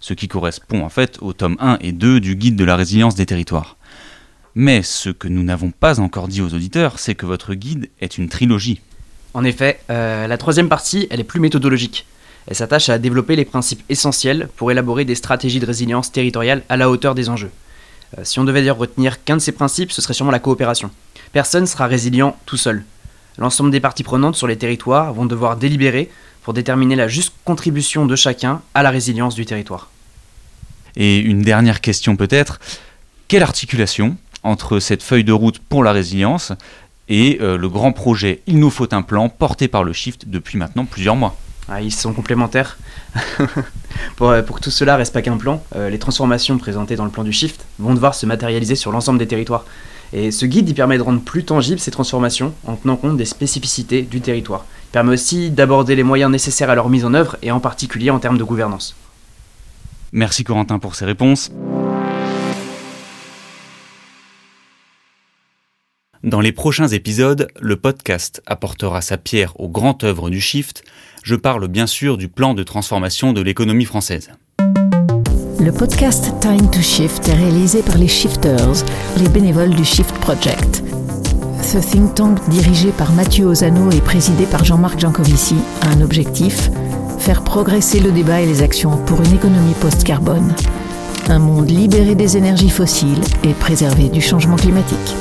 ce 0.01 0.13
qui 0.13 0.29
correspond 0.29 0.85
en 0.85 0.91
fait 0.91 1.19
au 1.23 1.33
tome 1.33 1.57
1 1.61 1.79
et 1.81 1.93
2 1.93 2.21
du 2.21 2.37
guide 2.37 2.57
de 2.57 2.65
la 2.65 2.77
résilience 2.77 3.15
des 3.15 3.27
territoires. 3.27 3.79
Mais 4.55 4.83
ce 4.83 5.09
que 5.09 5.29
nous 5.29 5.43
n'avons 5.43 5.71
pas 5.71 6.01
encore 6.01 6.29
dit 6.29 6.43
aux 6.43 6.53
auditeurs, 6.53 6.99
c'est 6.99 7.15
que 7.15 7.27
votre 7.27 7.55
guide 7.55 7.89
est 8.01 8.19
une 8.19 8.29
trilogie. 8.29 8.81
En 9.35 9.45
effet, 9.45 9.81
euh, 9.91 10.27
la 10.27 10.39
troisième 10.39 10.69
partie, 10.69 11.07
elle 11.11 11.21
est 11.21 11.25
plus 11.25 11.41
méthodologique. 11.41 12.07
Elle 12.47 12.57
s'attache 12.57 12.89
à 12.89 12.99
développer 12.99 13.37
les 13.37 13.45
principes 13.45 13.83
essentiels 13.89 14.49
pour 14.57 14.71
élaborer 14.71 15.05
des 15.05 15.15
stratégies 15.15 15.61
de 15.61 15.67
résilience 15.67 16.11
territoriale 16.11 16.63
à 16.69 16.77
la 16.77 16.91
hauteur 16.91 17.15
des 17.15 17.29
enjeux. 17.29 17.51
Euh, 18.19 18.23
si 18.25 18.41
on 18.41 18.45
devait 18.45 18.63
dire 18.63 18.77
retenir 18.77 19.23
qu'un 19.23 19.37
de 19.37 19.41
ces 19.41 19.53
principes, 19.53 19.93
ce 19.93 20.03
serait 20.03 20.15
sûrement 20.15 20.33
la 20.33 20.39
coopération. 20.39 20.91
Personne 21.33 21.67
sera 21.67 21.87
résilient 21.87 22.37
tout 22.47 22.57
seul. 22.57 22.85
L'ensemble 23.39 23.71
des 23.71 23.81
parties 23.81 24.03
prenantes 24.03 24.37
sur 24.37 24.47
les 24.47 24.59
territoires 24.59 25.13
vont 25.13 25.27
devoir 25.27 25.57
délibérer 25.57 26.11
pour 26.43 26.53
déterminer 26.53 26.97
la 26.97 27.09
juste 27.09 27.35
contribution 27.45 28.07
de 28.07 28.17
chacun 28.17 28.63
à 28.75 28.83
la 28.83 28.91
résilience 28.91 29.35
du 29.35 29.47
territoire. 29.47 29.91
Et 30.97 31.19
une 31.19 31.43
dernière 31.43 31.81
question 31.81 32.17
peut-être, 32.17 32.59
quelle 33.29 33.43
articulation 33.45 34.17
entre 34.43 34.81
cette 34.81 35.03
feuille 35.03 35.25
de 35.25 35.33
route 35.33 35.59
pour 35.59 35.85
la 35.85 35.93
résilience 35.93 36.53
et 37.11 37.39
euh, 37.43 37.59
le 37.59 37.69
grand 37.69 37.93
projet 37.93 38.41
Il 38.47 38.59
nous 38.59 38.71
faut 38.71 38.95
un 38.95 39.03
plan 39.03 39.29
porté 39.29 39.69
par 39.69 39.85
le 39.85 39.93
Shift 39.93 40.29
depuis 40.29 40.57
maintenant 40.57 40.87
plusieurs 40.87 41.17
mois. 41.17 41.37
Ah, 41.69 41.83
ils 41.83 41.93
sont 41.93 42.15
complémentaires. 42.15 42.79
Euh, 44.23 44.43
pour, 44.43 44.57
que 44.57 44.61
tout 44.61 44.71
cela 44.71 44.97
reste 44.97 45.15
pas 45.15 45.23
qu'un 45.23 45.39
plan, 45.39 45.65
euh, 45.75 45.89
les 45.89 45.99
transformations 45.99 46.59
présentées 46.59 46.95
dans 46.95 47.07
le 47.07 47.11
plan 47.11 47.25
du 47.25 47.33
Shift 47.33 47.65
vont 47.79 47.95
devoir 47.95 48.15
se 48.15 48.27
matérialiser 48.27 48.77
sur 48.77 48.93
l'ensemble 48.93 49.19
des 49.19 49.27
territoires. 49.27 49.65
Et 50.13 50.31
ce 50.31 50.45
guide 50.45 50.69
il 50.69 50.75
permet 50.75 50.99
de 50.99 51.03
rendre 51.03 51.23
plus 51.23 51.45
tangibles 51.45 51.81
ces 51.81 51.91
transformations 51.91 52.53
en 52.67 52.77
tenant 52.77 52.97
compte 52.97 53.17
des 53.17 53.25
spécificités 53.25 54.03
du 54.03 54.21
territoire. 54.21 54.67
Il 54.89 54.93
permet 54.93 55.13
aussi 55.15 55.51
d'aborder 55.51 55.97
les 55.97 56.03
moyens 56.03 56.31
nécessaires 56.31 56.69
à 56.69 56.75
leur 56.75 56.91
mise 56.91 57.05
en 57.07 57.15
œuvre 57.15 57.37
et 57.43 57.51
en 57.51 57.61
particulier 57.61 58.11
en 58.11 58.19
termes 58.19 58.39
de 58.39 58.45
gouvernance. 58.45 58.95
Merci 60.13 60.45
Corentin 60.45 60.79
pour 60.79 60.95
ces 60.95 61.07
réponses. 61.07 61.51
Dans 66.23 66.43
les 66.43 66.53
prochains 66.53 66.89
épisodes, 66.89 67.49
le 67.59 67.77
podcast 67.77 68.43
apportera 68.45 69.01
sa 69.01 69.17
pierre 69.17 69.59
aux 69.59 69.71
grandes 69.71 70.05
œuvres 70.05 70.29
du 70.29 70.39
Shift. 70.39 70.85
Je 71.23 71.35
parle 71.35 71.67
bien 71.67 71.87
sûr 71.87 72.19
du 72.19 72.29
plan 72.29 72.53
de 72.53 72.63
transformation 72.63 73.33
de 73.33 73.41
l'économie 73.41 73.87
française. 73.87 74.31
Le 75.59 75.73
podcast 75.73 76.31
Time 76.43 76.71
to 76.71 76.83
Shift 76.83 77.27
est 77.27 77.35
réalisé 77.35 77.81
par 77.81 77.97
les 77.97 78.07
Shifters, 78.07 78.85
les 79.17 79.31
bénévoles 79.31 79.75
du 79.75 79.83
Shift 79.83 80.15
Project. 80.17 80.83
Ce 81.63 81.79
think 81.79 82.15
tank 82.15 82.39
dirigé 82.51 82.91
par 82.91 83.13
Mathieu 83.13 83.47
Ozano 83.47 83.91
et 83.91 84.03
présidé 84.03 84.45
par 84.45 84.63
Jean-Marc 84.63 85.01
Jancovici 85.01 85.57
a 85.81 85.89
un 85.89 86.03
objectif 86.03 86.69
faire 87.19 87.43
progresser 87.43 87.99
le 87.99 88.13
débat 88.13 88.43
et 88.43 88.47
les 88.47 88.61
actions 88.61 88.99
pour 89.07 89.23
une 89.23 89.33
économie 89.33 89.75
post-carbone. 89.81 90.55
Un 91.31 91.39
monde 91.39 91.71
libéré 91.71 92.15
des 92.15 92.37
énergies 92.37 92.69
fossiles 92.69 93.23
et 93.43 93.55
préservé 93.55 94.11
du 94.11 94.21
changement 94.21 94.57
climatique. 94.57 95.17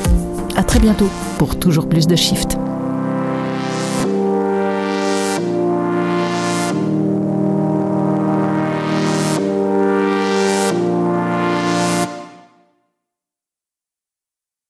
À 0.56 0.64
très 0.64 0.80
bientôt 0.80 1.10
pour 1.38 1.58
toujours 1.58 1.88
plus 1.88 2.08
de 2.08 2.16
Shift. 2.16 2.58